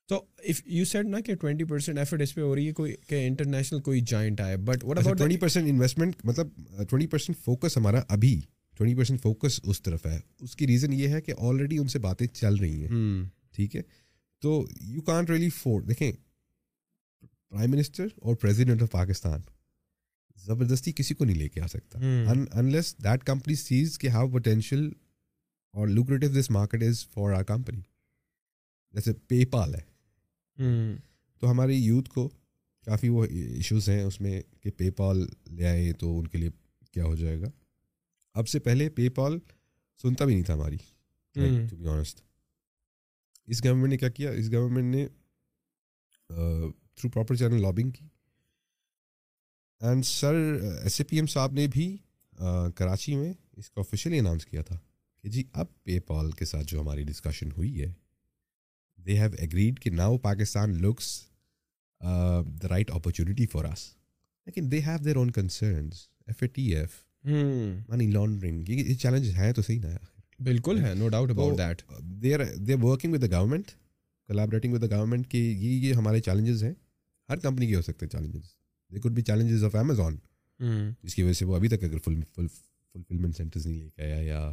[0.09, 0.15] تو
[0.49, 3.25] اف یو سیڈ نا کہ ٹوینٹی پرسینٹ ایفرٹ اس پہ ہو رہی ہے کوئی کہ
[3.28, 6.49] انٹرنیشنل کوئی جائنٹ آئے but about twenty percent investment مطلب
[6.89, 8.39] ٹوئنٹی پرسینٹ فوکس ہمارا ابھی
[8.78, 11.99] ٹوئنٹی پرسینٹ فوکس اس طرف ہے اس کی ریزن یہ ہے کہ آلریڈی ان سے
[11.99, 13.23] باتیں چل رہی ہیں
[13.55, 13.82] ٹھیک ہے
[14.43, 16.11] تو یو کانٹ ریلی فورڈ دیکھیں
[17.49, 19.41] پرائم منسٹر اور پریزیڈنٹ آف پاکستان
[20.38, 22.00] زبردستی کسی کو نہیں لے کے آ سکتا۔
[22.54, 24.90] انلیس دیٹ کمپنی سیز کہ ہاؤ پوٹینشیل
[25.74, 27.82] اور lucrative this market is for our company
[28.94, 29.82] جیسے پے پال ہے
[31.42, 32.30] تو ہماری یوتھ کو
[32.86, 36.50] کافی وہ ایشوز ہیں اس میں کہ پے پال لے آئے تو ان کے لیے
[36.92, 37.50] کیا ہو جائے گا۔
[38.34, 39.38] اب سے پہلے پے پال
[40.02, 40.78] سنتا بھی نہیں تھا ہماری۔
[41.70, 42.22] ٹو بی آنیسٹ
[43.48, 45.08] اس گورنمنٹ نے کیا کیا؟ اس گورنمنٹ نے
[46.28, 48.06] تھرو پراپر چینل لابنگ کی۔
[49.82, 50.36] And sir
[50.84, 51.95] S A P M صاحب نے بھی
[52.75, 54.78] کراچی میں اس کو آفیشلی اناؤنس کیا تھا
[55.23, 57.91] کہ جی اب پے پال کے ساتھ جو ہماری ڈسکشن ہوئی ہے
[58.99, 61.09] دے ہیو ایگریڈ کہ now Pakistan looks
[62.01, 63.88] the right opportunity for us
[64.47, 67.03] لیکن they have their own concerns F A T F
[67.89, 69.95] money laundering یہ چیلنج ہے تو صحیح نا
[70.39, 71.82] بالکل ہے no doubt about that
[72.23, 73.71] they are they working with the government
[74.30, 76.73] collaborating with the government کہ یہ یہ ہمارے چیلنجز ہیں
[77.30, 78.55] ہر کمپنی کے ہو سکتے ہیں challenges
[78.92, 80.18] they could be challenges of Amazon
[81.04, 82.48] جس کی وجہ سے وہ ابھی تک اگر فل فل
[82.94, 84.52] فلفلمنٹ سینٹرز نہیں لے کے آیا یا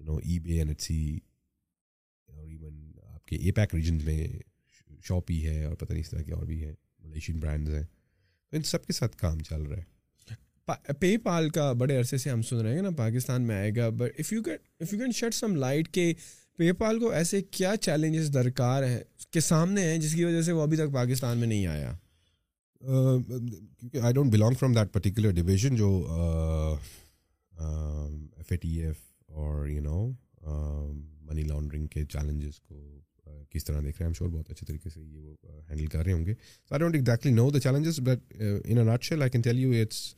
[0.00, 1.18] you know eBay N H C
[2.26, 4.28] اور ایون آپ کے اے پیک ریجنز میں
[5.04, 7.82] شاپی ہے اور پتہ نہیں اس طرح کے اور بھی ہیں ملیشین برانڈز ہیں۔
[8.50, 10.00] تو ان سب کے ساتھ کام چل رہا ہے۔
[11.00, 13.88] پے پال کا بڑے عرصے سے ہم سن رہے ہیں نا پاکستان میں آئے گا
[13.88, 16.14] but if you can if you can shed some light کہ
[16.56, 19.00] پے پال کو ایسے کیا چیلنجز درکار ہیں
[19.30, 21.96] کے سامنے ہیں جس کی وجہ سے وہ ابھی تک پاکستان میں نہیں آیا۔
[22.80, 25.90] کیونکہ I don't belong from that particular division جو
[27.52, 28.96] ایف اے ٹی ایف
[29.28, 30.10] اور یو نو
[31.26, 32.86] منی لانڈرنگ کے چیلنجز کو
[33.50, 35.34] کس طرح دیکھ رہے ہیں؟ ہم شور بہت اچھے طریقے سے یہ وہ
[35.70, 36.34] ہینڈل کر رہے ہوں گے۔
[36.70, 40.14] I don't exactly know the challenges but in a nutshell I can tell you it's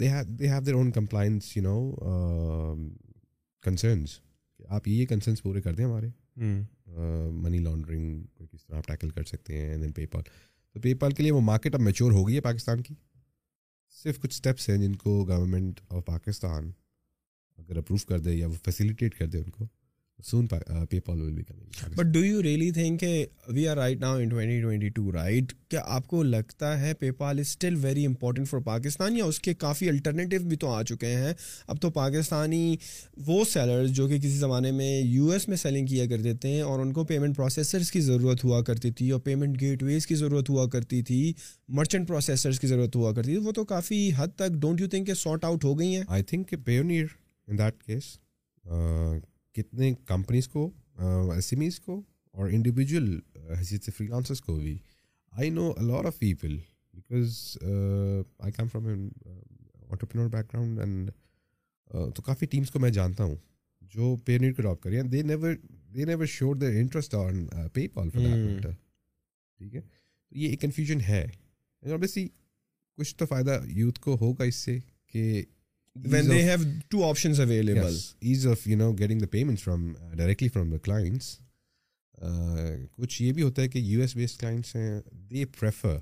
[0.00, 0.08] they
[0.38, 1.76] they have their own compliance you know
[3.64, 4.18] concerns
[4.68, 6.08] آپ یہ کنسرنس پورے کر دیں ہمارے۔
[7.32, 10.22] منی لانڈرنگ کو کس طرح آپ ٹیکل کر سکتے ہیں دین پے پال
[10.74, 12.94] تو پے پال کے لیے وہ مارکیٹ اب میچور ہو گئی ہے پاکستان کی۔
[14.02, 16.72] صرف کچھ اسٹیپس ہیں جن کو گورنمنٹ آف پاکستان
[17.58, 19.66] اگر اپروو کر دے یا وہ فیسیلیٹیٹ کر دے ان کو۔
[20.18, 20.46] Soon
[21.00, 24.28] PayPal will be coming but do you really think کہ we are right now in
[24.28, 28.60] twenty twenty two right کیا آپ کو لگتا ہے PayPal is still very important for
[28.60, 31.32] Pakistan یا اس کے کافی الٹرنیٹیو بھی تو آ چکے ہیں
[31.66, 32.76] اب تو پاکستانی
[33.26, 36.80] وہ سیلرز جو کہ کسی زمانے میں یو ایس میں سیلنگ کیا کرتے تھے اور
[36.80, 40.50] ان کو پیمنٹ پروسیسرس کی ضرورت ہوا کرتی تھی اور پیمنٹ گیٹ ویز کی ضرورت
[40.50, 41.32] ہوا کرتی تھی
[41.70, 45.06] مرچنٹ پروسیسرس کی ضرورت ہوا کرتی تھی وہ تو کافی حد تک ڈونٹ یو تھنک
[45.06, 47.06] کہ سارٹ آؤٹ ہو گئی ہیں I think Payoneer
[47.48, 48.16] in that case
[49.54, 50.70] کتنے کمپنیز کو
[51.34, 53.20] ایس ایم ایز کو اور انڈیویجول
[53.58, 54.78] حیثیت سے فری لانسرس کو بھی۔
[55.32, 56.58] I know a lot of people
[56.94, 57.58] because
[58.38, 61.10] I come from entrepreneur background and
[62.16, 63.36] تو کافی ٹیمس کو میں جانتا ہوں
[63.82, 65.54] جو پیئر کو ڈراپ کری دے نیور
[65.94, 68.70] دے نیور شور the interest on pay Pal for
[69.58, 71.26] ٹھیک ہے؟ تو یہ ایک کنفیوژن ہے۔
[72.96, 75.42] کچھ تو فائدہ یوتھ کو ہوگا اس سے کہ
[75.96, 79.96] when they have two options available yes, ease of you know getting the payments from
[79.96, 81.40] uh, directly from the clients
[82.96, 85.96] کچھ یہ بھی ہوتا ہے کہ یو ایس بیسڈ کلائنٹس ہیں they prefer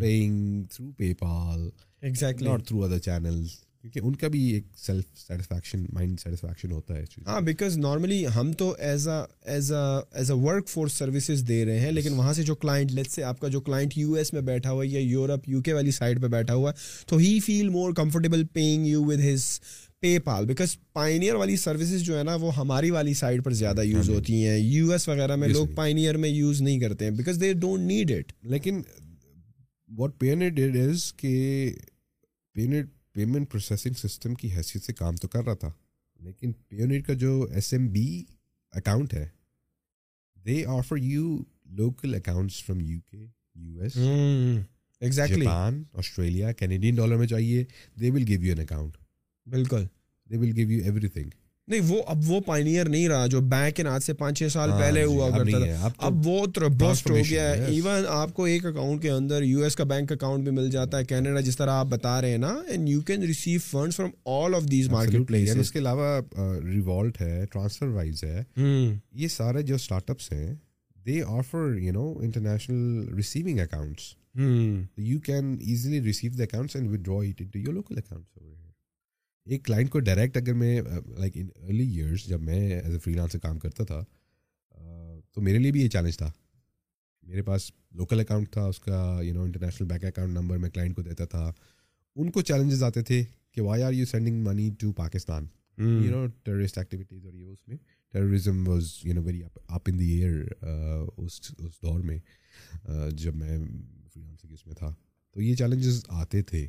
[0.00, 1.68] paying through PayPal
[2.00, 6.96] exactly not through other channels کیونکہ ان کا بھی ایک سیلف سیٹسفیکشن مائنڈ سیٹسفیکشن ہوتا
[6.96, 9.78] ہے ہاں بیکاز نارملی ہم تو as a as a
[10.12, 10.36] as a
[10.68, 13.60] workforce services دے رہے ہیں لیکن وہاں سے جو کلائنٹ لیٹ سے آپ کا جو
[13.60, 16.54] کلائنٹ یو ایس میں بیٹھا ہوا ہے یا یورپ یو کے والی سائڈ پہ بیٹھا
[16.54, 19.60] ہوا ہے تو he feel more comfortable paying you with his
[20.18, 24.10] PayPal because Payoneer والی سروسز جو ہے نا وہ ہماری والی سائڈ پر زیادہ یوز
[24.10, 27.52] ہوتی ہیں۔ یو ایس وغیرہ میں لوگ پائنیئر میں یوز نہیں کرتے ہیں because they
[27.52, 28.82] don't need it لیکن
[29.88, 31.72] واٹ پے ڈیڈ از کہ
[32.54, 35.72] پیمنٹ پیمنٹ پروسیسنگ سسٹم کی حیثیت سے کام تو کر رہا تھا
[36.20, 38.24] لیکن پیونیٹ کا جو ایس ایم بی
[38.70, 39.28] اکاؤنٹ ہے
[40.44, 43.96] they offer you local accounts from U K U S
[45.00, 47.64] exactly Japan Australia Canadian dollar میں چاہیے
[48.00, 48.96] they will give you an account
[49.46, 49.84] بالکل۔
[50.30, 51.30] They will give you everything
[51.68, 54.70] نہیں وہ اب وہ پائنیئر نہیں رہا جو بینک کے آج سے پانچ چھ سال
[54.78, 59.02] پہلے ہوا کرتا تھا۔ اب وہ تربسٹ ہو گیا ہے۔ ایون آپ کو ایک اکاؤنٹ
[59.02, 61.86] کے اندر یو ایس کا بینک اکاؤنٹ بھی مل جاتا ہے کینیڈا جس طرح آپ
[61.86, 64.88] بتا رہے ہیں نا and you can receive funds from all of these
[65.28, 66.20] marketplace اس کے علاوہ
[66.64, 68.42] ریوالٹ ہے ٹرانسفر وائز ہے۔
[69.12, 70.54] یہ سارے جو اسٹارٹ اپس ہیں
[71.06, 74.14] they offer you know international receiving accounts
[74.98, 78.38] you can easily receive the accounts and withdraw it your local accounts
[79.46, 80.80] ایک client کو ڈائریکٹ اگر میں
[81.18, 84.04] لائک ان ارلی ایئرس جب میں ایز اے فری لانس کام کرتا تھا
[85.32, 86.30] تو میرے لیے بھی یہ چیلنج تھا۔
[87.22, 90.96] میرے پاس لوکل اکاؤنٹ تھا اس کا you know international bank account number میں کلائنٹ
[90.96, 91.52] کو دیتا تھا۔
[92.16, 93.22] ان کو چیلنجز آتے تھے
[93.52, 95.46] کہ why are you sending money to Pakistan
[95.78, 97.76] you know terrorist activities اور یہ اس میں.
[98.12, 100.44] Terrorism was you know very up in the air
[101.16, 102.18] اس اس دور میں
[103.10, 103.58] جب میں
[104.12, 104.94] فری لانس کی اس میں تھا۔
[105.34, 106.68] تو یہ چیلنجز آتے تھے۔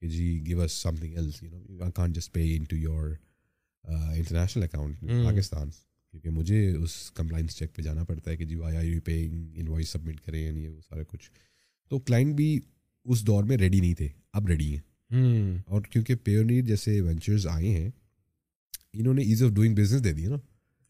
[0.00, 3.10] کہ جی give us something else you know I can't just pay in to your
[3.84, 8.76] international account Pakistan کیونکہ مجھے اس کمپلائنس چیک پہ جانا پڑتا ہے کہ جی why
[8.76, 11.30] I you paying invoice submit کریں یہ وہ سارا کچھ
[11.90, 12.58] تو کلائنٹ بھی
[13.06, 14.08] اس دور میں ریڈی نہیں تھے.
[14.32, 15.58] اب ریڈی ہیں.
[15.66, 17.90] اور کیونکہ پیونیر جیسے وینچرز آئے ہیں
[18.92, 20.36] انہوں نے ایز آف ڈوئنگ بزنس دے دیا نا؟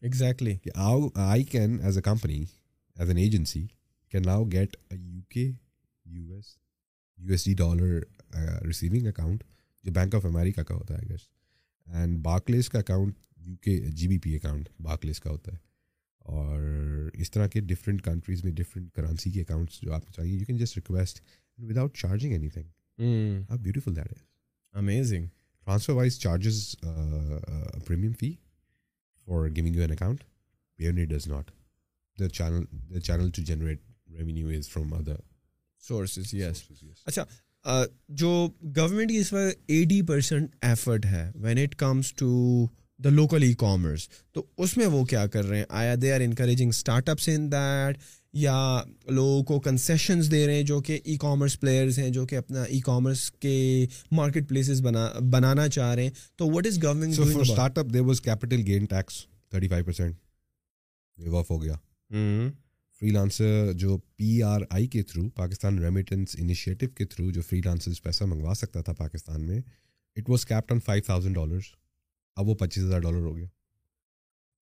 [0.01, 3.65] ایگزیکٹلی کہ آؤ I can as a company as an agency
[4.11, 5.51] can now get a U K
[6.05, 6.55] U S
[7.17, 7.99] U S D dollar
[8.65, 9.43] receiving account
[9.83, 11.27] جو بینک آف امریکہ کا ہوتا ہے گیس
[11.87, 15.57] اینڈ باکلیس کا account U K G B P account Barclays کا ہوتا ہے.
[16.21, 20.33] اور اس طرح کے ڈفرینٹ کنٹریز میں ڈفرینٹ کرنسی کے اکاؤنٹس جو آپ کو چاہیے
[20.33, 21.21] you can just request
[21.59, 22.67] without charging anything
[23.49, 24.23] how beautiful that is
[24.73, 25.27] amazing
[25.93, 26.75] TransferWise charges
[27.87, 28.33] premium fee
[29.27, 30.23] for giving you an account
[30.79, 31.51] Payoneer does not
[32.17, 35.19] the channel the channel to generate revenue is from other
[35.83, 36.63] sources yes
[37.07, 37.25] اچھا
[38.09, 42.31] جو government کی اس وقت eighty percent effort ہے when it comes to
[42.99, 46.19] the local e commerce تو اس میں وہ کیا کر رہے ہیں آیا they are
[46.19, 46.69] encouraging
[47.09, 47.97] startups in that
[48.33, 52.35] یا لوگوں کو کنسیشنز دے رہے ہیں جو کہ ای کامرس پلیئرز ہیں جو کہ
[52.35, 57.15] اپنا ای کامرس کے مارکیٹ پلیسز بنا بنانا چاہ رہے ہیں تو what is government
[57.15, 57.41] for
[57.77, 60.15] startup there was capital gain tax thirty five percent
[61.49, 61.75] ہو گیا
[63.01, 67.61] فری لانسر جو پی آر آئی کے تھرو پاکستان ریمیٹنس انیشیٹو کے تھرو جو فری
[67.65, 69.59] لانسرز پیسہ منگوا سکتا تھا پاکستان میں
[70.17, 71.63] it was kept on five thousand dollars
[72.37, 73.47] اب وہ پچیس ہزار ڈالر ہو گیا.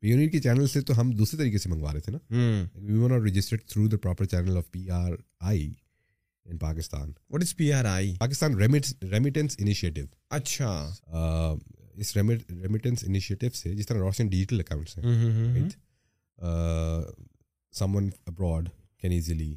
[0.03, 2.19] پیونیر کے چینل سے تو ہم دوسرے طریقے سے منگوا رہے تھے نا.
[2.75, 5.71] We were not registered through the proper channel of P R I
[6.45, 10.71] in Pakistan what is P R I Pakistan remittance initiative اچھا
[11.93, 15.67] اس ریمیٹنس انیشیٹو سے جس طرح روشن ڈیجیٹل اکاؤنٹس ہیں
[17.95, 18.69] someone abroad
[19.01, 19.55] can easily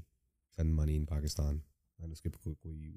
[0.59, 1.59] send money in Pakistan
[1.99, 2.93] اس کے کوئی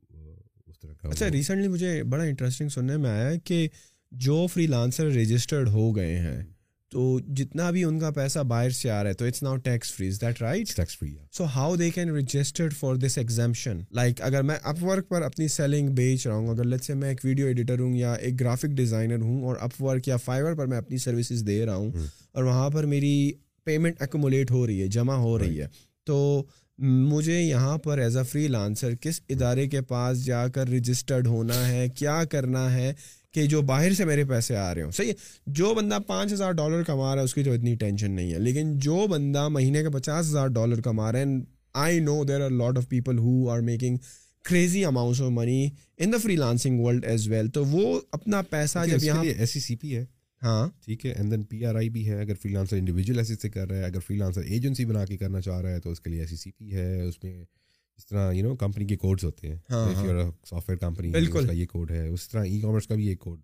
[0.67, 3.67] اس طرح کا اچھا ریسنٹلی مجھے بڑا انٹرسٹنگ سننے میں آیا کہ
[4.11, 6.43] جو فری لانسر رجسٹرڈ ہو گئے ہیں
[6.91, 9.93] تو جتنا بھی ان کا پیسہ باہر سے آ رہا ہے تو it's now tax
[9.93, 14.21] free is that right tax free so how they can registered for this exemption like
[14.21, 17.21] اگر میں اپ ورک پر اپنی سیلنگ بیچ رہا ہوں اگر لیٹ سے میں ایک
[17.23, 20.77] ویڈیو ایڈیٹر ہوں یا ایک گرافک ڈیزائنر ہوں اور اپ ورک یا فائیور پر میں
[20.77, 21.91] اپنی سروسز دے رہا ہوں۔
[22.31, 23.31] اور وہاں پر میری
[23.65, 25.67] پیمنٹ ایکومولیٹ ہو رہی ہے جمع ہو رہی ہے۔
[26.03, 26.43] تو
[26.77, 31.67] مجھے یہاں پر ایز اے فری لانسر کس ادارے کے پاس جا کر رجسٹرڈ ہونا
[31.67, 32.93] ہے کیا کرنا ہے
[33.33, 35.13] کہ جو باہر سے میرے پیسے آ رہے ہوں؟ صحیح ہے
[35.47, 38.39] جو بندہ پانچ ہزار ڈالر کما رہا ہے اس کی تو اتنی ٹینشن نہیں ہے۔
[38.39, 41.25] لیکن جو بندہ مہینے کا پچاس ہزار ڈالر کما رہا ہے
[41.73, 43.97] I know there are lot of people who are making
[44.43, 49.03] crazy amounts of money in the freelancing world as well تو وہ اپنا پیسہ جب
[49.03, 50.05] یہاں ایسی سی پی ہے۔
[50.45, 53.35] ہاں۔ ٹھیک ہے and then P R I بھی ہے اگر فری لانسر انڈیویجول ایسے
[53.35, 55.91] سے کر رہا ہے اگر فری لانسر ایجنسی بنا کے کرنا چاہ رہا ہے تو
[55.91, 57.43] اس کے لیے ایسی سی پی ہے اس میں
[57.97, 59.57] اس طرح یو نو کمپنی کے کوڈز ہوتے ہیں۔
[60.45, 63.39] سافٹ ویئر کمپنی کا یہ کوڈ ہے۔ اس طرح ای کامرس کا بھی ایک کوڈ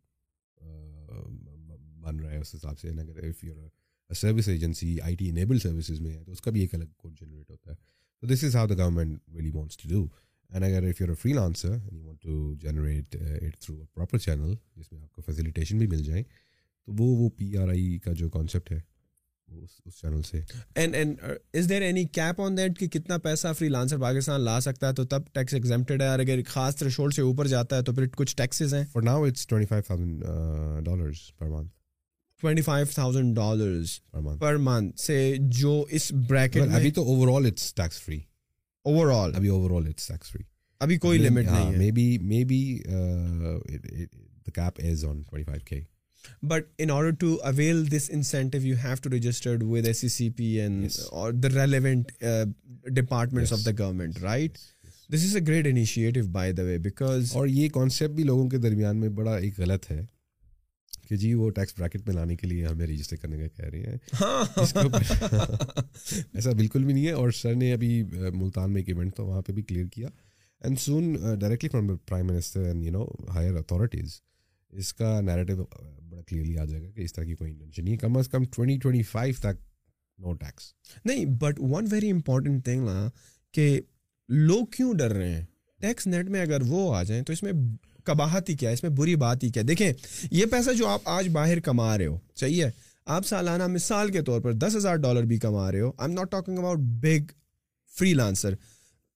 [2.01, 3.67] بن رہا ہے اس حساب سے۔ اگر if your
[4.09, 7.19] service agency I T enable services میں ہے تو اس کا بھی ایک الگ کوڈ
[7.19, 7.75] جنریٹ ہوتا ہے۔
[8.23, 10.07] تو this is how the government really wants to do
[10.49, 15.01] and اگر if your freelancer you want to generate it through proper channel جس میں
[15.01, 16.23] آپ کو فیسیلیٹیشن بھی مل جائیں
[16.87, 18.79] تو وہ وہ پی آر آئی کا جو کانسیپٹ ہے
[19.47, 20.39] اس چینل سے.
[20.75, 21.19] And and
[21.53, 24.93] is there any cap on that کہ کتنا پیسہ فری لانسر پاکستان لا سکتا ہے
[24.93, 28.07] تو تب ٹیکس ایگزامپٹیڈ ہے اور اگر خاص تھریشولڈ سے اوپر جاتا ہے تو پھر
[28.07, 31.69] کچھ ٹیکسز ہیں؟ For now it's twenty five thousand dollars per month
[32.43, 33.99] twenty five thousand dollars
[34.39, 37.03] per month سے جو اس بریکٹ ابھی تو
[37.35, 38.19] overall it's tax free
[39.13, 40.43] overall ابھی overall it's tax free
[40.81, 42.61] ابھی کوئی لمٹ نہیں ہے maybe maybe
[44.47, 45.81] the cap is on twenty five K
[46.43, 51.07] But in order to avail this incentive, you have to register with SCCP and Yes.
[51.11, 52.45] or the relevant uh,
[52.93, 53.65] departments of Yes.
[53.65, 54.57] the government, right?
[55.09, 58.57] This is a great initiative, by the way, because اور یہ concept بھی لوگوں کے
[58.65, 60.01] درمیان میں بڑا ایک غلط ہے
[61.09, 63.81] کہ جی وہ ٹیکس بریکٹ میں لانے کے لیے ہمیں رجسٹر کرنے کا کہہ رہے
[63.81, 63.97] ہیں
[66.33, 67.91] ایسا بالکل بھی نہیں ہے اور سر نے ابھی
[68.33, 70.07] ملتان میں ایک ایونٹ تھا وہاں پہ بھی کلیئر کیا
[70.61, 74.19] and soon directly from the prime minister and you know higher authorities
[74.73, 75.63] اس کا نیریٹو
[76.21, 78.43] بڑا کلیئرلی آ جائے گا کہ اس طرح کی کوئی انٹینشن نہیں کم از کم
[78.43, 79.61] ٹوئنٹی ٹوئنٹی فائیو تک
[80.19, 80.73] نو ٹیکس
[81.05, 83.09] نہیں but one very important thing نا
[83.53, 83.81] کہ
[84.29, 85.45] لوگ کیوں ڈر رہے ہیں؟
[85.81, 87.51] ٹیکس نیٹ میں اگر وہ آ جائیں تو اس میں
[88.03, 89.91] کباہت ہی کیا ہے؟ اس میں بری بات ہی کیا دیکھیں،
[90.31, 92.69] یہ پیسہ جو آپ آج باہر کما رہے ہو، صحیح ہے؟
[93.07, 96.17] آپ سالانہ مثال کے طور پر دس ہزار ڈالر بھی کما رہے ہو۔ I am
[96.19, 97.31] not talking about big
[98.13, 98.53] freelancer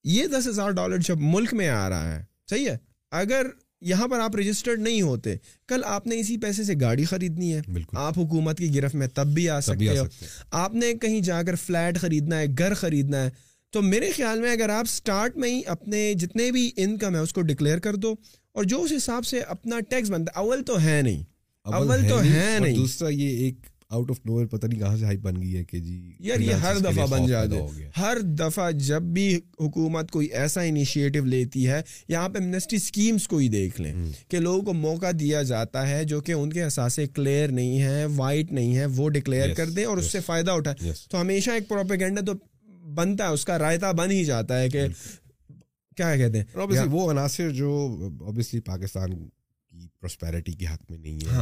[0.06, 2.78] یہ دس ہزار ڈالر جب ملک میں آ رہا ہے، صحیح ہے؟
[3.12, 3.48] اگر
[3.86, 5.36] یہاں پر آپ رجسٹرڈ نہیں ہوتے۔
[5.68, 7.62] کل آپ نے اسی پیسے سے گاڑی خریدنی ہے۔
[7.94, 10.04] آپ حکومت کی گرفت میں تب بھی آ سکتے ہو۔
[10.52, 13.30] آپ نے کہیں جا کر فلیٹ خریدنا ہے گھر خریدنا ہے۔
[13.72, 17.34] تو میرے خیال میں اگر آپ اسٹارٹ میں ہی اپنے جتنے بھی انکم ہے اس
[17.34, 18.16] کو ڈکلیئر کر دو۔
[18.54, 21.24] اور جو اس حساب سے اپنا ٹیکس بنتا ہے اول تو ہے نہیں۔
[21.64, 23.56] اول تو ہے نہیں۔ دوسرا یہ ایک
[23.96, 26.54] آؤٹ آف نوئر پتہ نہیں کہاں سے ہائپ بن گئی ہے کہ جی یار یہ
[26.54, 31.82] ہر دفعہ بن ہو گیا ہر دفعہ جب بھی حکومت کوئی ایسا انیشیٹو لیتی ہے
[32.08, 33.94] یہاں پہ منسٹری اسکیمس کو ہی دیکھ لیں.
[34.30, 38.06] کہ لوگوں کو موقع دیا جاتا ہے جو کہ ان کے اثاثے کلیئر نہیں ہیں
[38.16, 40.12] وائٹ نہیں ہے وہ ڈکلیئر کر دیں اور اس.
[40.12, 40.92] سے فائدہ اٹھائیں.
[41.12, 42.34] تو ہمیشہ ایک پروپیگنڈا تو
[42.94, 44.88] بنتا ہے اس کا رائتا بن ہی جاتا ہے کہ
[45.98, 47.72] کیا کہتے ہیں وہ عناصر جو
[48.66, 51.38] پاکستان کی پراسپیرٹی کے حق میں نہیں ہے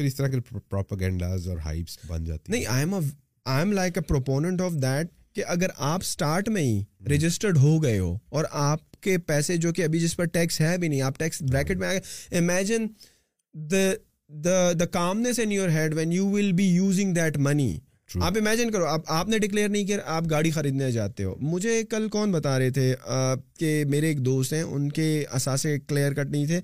[0.00, 0.36] پھر اس طرح کے
[0.68, 5.06] پروپاگینڈاز اور ہائپس بن جاتی نہیں I am I am like a proponent of that
[5.34, 9.72] کہ اگر آپ اسٹارٹ میں ہی رجسٹرڈ ہو گئے ہو اور آپ کے پیسے جو
[9.72, 12.00] کہ ابھی جس پر ٹیکس ہے بھی نہیں آپ ٹیکس بریکٹ میں آ گئے۔
[12.38, 12.86] Imagine
[13.54, 13.92] the
[14.28, 17.78] the the calmness in your head when you will be using that money.
[18.20, 21.82] آپ امیجن کرو آپ آپ نے ڈکلیئر نہیں کیا آپ گاڑی خریدنے جاتے ہو۔ مجھے
[21.90, 22.94] کل کون بتا رہے تھے
[23.58, 26.60] کہ میرے ایک دوست ہیں ان کے اثاثے کلیئر کٹ نہیں تھے۔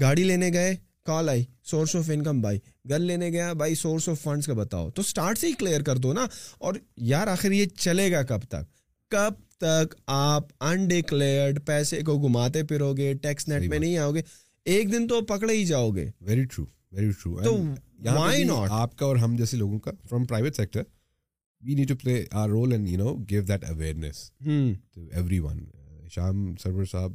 [0.00, 0.74] گاڑی لینے گئے۔
[1.04, 4.90] کال آئی سورس آف انکم بھائی گھر لینے گیا بھائی سورس آف فنڈس کا بتاؤ۔
[4.90, 6.26] تو اسٹارٹ سے ہی کلیئر کر دو نا۔
[6.58, 8.64] اور یار آخر یہ چلے گا کب تک؟
[9.10, 14.22] کب تک آپ انڈکلیئرڈ پیسے کو گھماتے پھرو گے ٹیکس نیٹ میں۔ نہیں آؤ گے
[14.64, 17.56] ایک دن تو پکڑے ہی جاؤ گے ویری ٹرو ویری ٹرو تو
[18.04, 18.66] why not?
[18.70, 20.82] آپ کا اور ہم جیسے لوگوں کا from private sector
[21.62, 24.30] we need to play our role and you know give that awareness
[24.94, 25.64] to everyone
[26.10, 27.12] Sham Sarwar صاحب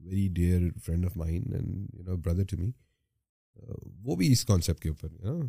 [0.00, 2.70] very dear friend of mine and you know brother to me
[4.04, 5.08] وہ بھی اس کانسیپٹ کے اوپر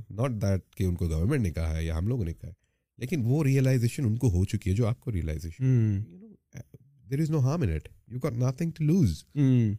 [0.09, 2.53] not that کہ ان کو government نے کہا ہے یا ہم لوگوں نے کہا ہے
[2.97, 6.01] لیکن وہ ریئلائزیشن ان کو ہو چکی ہے جو آپ کو realization
[7.09, 9.23] there is no harm in it you got nothing to lose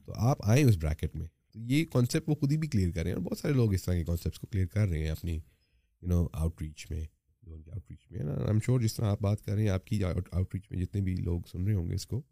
[0.07, 3.03] تو آپ آئیں اس بریکٹ میں۔ تو یہ کانسیپٹ وہ خود ہی بھی کلیئر کر
[3.03, 5.11] رہے ہیں اور بہت سارے لوگ اس طرح کے کانسیپٹس کو کلیئر کر رہے ہیں
[5.11, 7.05] اپنی یو نو آؤٹ ریچ میں
[7.47, 10.05] آؤٹ ریچ میں آئی ایم شیور جس طرح آپ بات کر رہے ہیں آپ کی
[10.05, 12.23] آؤٹ ریچ میں جتنے بھی لوگ سن رہے ہوں گے اس کو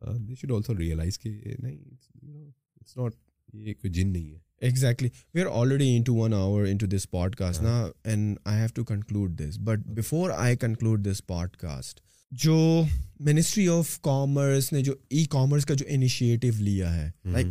[0.00, 3.14] دے شوڈ آلسو ریئلائز کہ نہیں اٹس ناٹ
[3.54, 5.12] یہ کوئی جن نہیں ہے Exactly.
[5.34, 9.36] We are already into one hour into this podcast now, and I have to conclude
[9.36, 9.58] this.
[9.58, 12.00] But before I conclude this podcast,
[12.32, 12.82] جو
[13.20, 17.46] منسٹری آف کامرس نے جو ای کامرس کا جو انیشیٹو لیا ہے لائک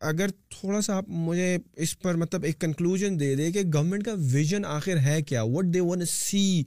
[0.00, 4.14] اگر تھوڑا سا آپ مجھے اس پر مطلب ایک کنکلوژن دے دے کہ گورنمنٹ کا
[4.32, 6.62] ویژن آخر ہے کیا what they want see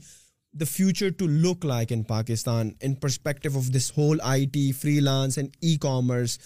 [0.53, 5.37] the future to look like in Pakistan in perspective of this whole I T freelance
[5.37, 6.37] and e commerce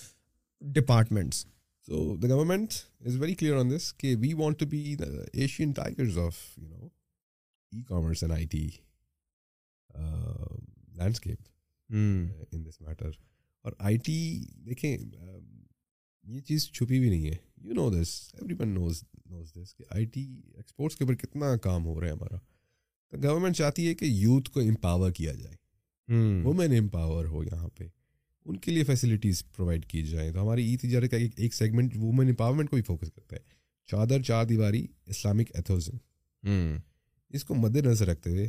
[0.61, 1.45] departments
[1.87, 5.71] so the government is very clear on this کہ we want to be the Asian
[5.71, 6.87] tigers of you know
[7.71, 8.67] e commerce and I T
[10.95, 11.39] landscape
[11.89, 13.09] in this matter
[13.65, 14.19] اور I T
[14.65, 14.97] دیکھیں
[16.25, 18.19] یہ چیز چھپی بھی نہیں ہے you know this
[18.59, 20.21] everyone knows knows this کہ آئی ٹی
[20.55, 22.37] ایکسپورٹس کے اوپر کتنا کام ہو رہا ہے ہمارا
[23.09, 25.55] تو گورنمنٹ چاہتی ہے کہ یوتھ کو امپاور کیا جائے۔
[26.43, 27.87] وومن امپاور ہو یہاں پہ۔
[28.45, 32.27] ان کے لیے فیسلٹیز پرووائڈ کی جائیں۔ تو ہماری ای تجارت کا ایک سیگمنٹ وومن
[32.27, 33.41] امپاورمنٹ کو بھی فوکس کرتا ہے۔
[33.85, 35.97] چادر چار دیواری اسلامک ایتھوزم
[37.29, 38.47] اس کو مد نظر رکھتے ہوئے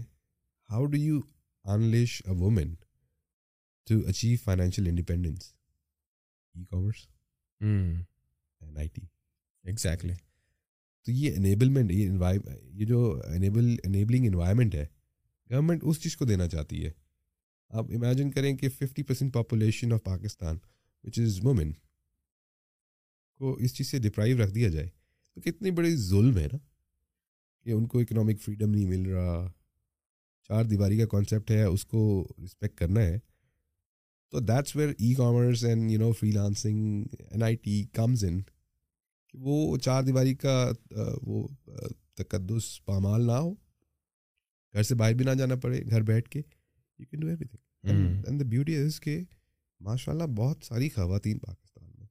[0.71, 1.21] how do you
[1.65, 2.75] unleash a woman
[3.89, 5.53] to achieve financial independence
[6.55, 7.07] e commerce
[7.61, 9.03] and I T
[9.65, 10.15] exactly
[11.09, 12.11] تو یہ انیبلمنٹ یہ
[12.63, 14.87] یہ جو انیبل انیبلنگ انوائرمنٹ ہے
[15.51, 16.91] گورنمنٹ اس چیز کو دینا چاہتی ہے۔
[17.69, 20.57] آپ امیجن کریں کہ fifty percent population of Pakistan
[21.05, 21.73] which is women
[23.35, 24.89] کو اس چیز سے ڈپرائیو رکھ دیا جائے۔
[25.35, 26.59] تو کتنی بڑی ظلم ہے نا
[27.65, 29.53] کہ ان کو اکنامک فریڈم نہیں مل رہا۔
[30.49, 33.19] چار دیواری کا کانسیپٹ ہے، اس کو رسپیکٹ کرنا ہے۔
[34.31, 38.41] تو that's where e commerce and you know freelancing and I T comes in
[39.41, 40.55] وہ چار دیواری کا
[41.23, 41.47] وہ
[42.17, 43.53] تقدس پامال نہ ہو۔
[44.75, 48.41] گھر سے باہر بھی نہ جانا پڑے گھر بیٹھ کے۔ You can do everything and
[48.41, 49.19] the beauty is کہ
[49.81, 52.07] ماشاء اللہ بہت ساری خواتین پاکستان میں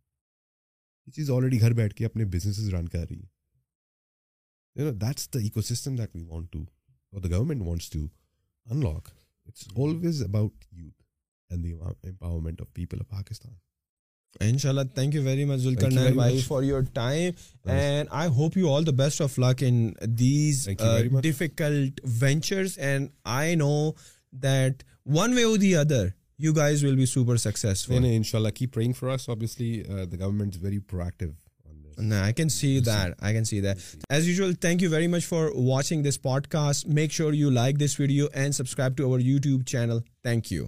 [1.07, 5.95] یہ چیز آلریڈی گھر بیٹھ کے اپنے بزنسز رن کر رہی ہیں۔ That's the ecosystem
[5.95, 6.61] that we want to
[7.13, 8.07] اور the government wants to
[8.65, 9.09] unlock
[9.45, 11.03] it's always about youth
[11.49, 13.53] and the empowerment of people of Pakistan
[14.41, 15.59] ان شاء اللہ thank you very much
[15.91, 19.93] Zulqarnain بھائی for your time and I hope you all the best of luck in
[20.19, 20.69] these
[21.21, 23.91] difficult ventures and I know
[24.33, 26.07] that one way or the other
[26.39, 30.19] you guys will be super successful ان شاء اللہ keep praying for us obviously the
[30.19, 31.29] government is very uneasy
[35.29, 37.33] difficult watching this podcast make sure
[37.79, 39.19] this video and subscribe to our
[39.65, 40.67] channel thank you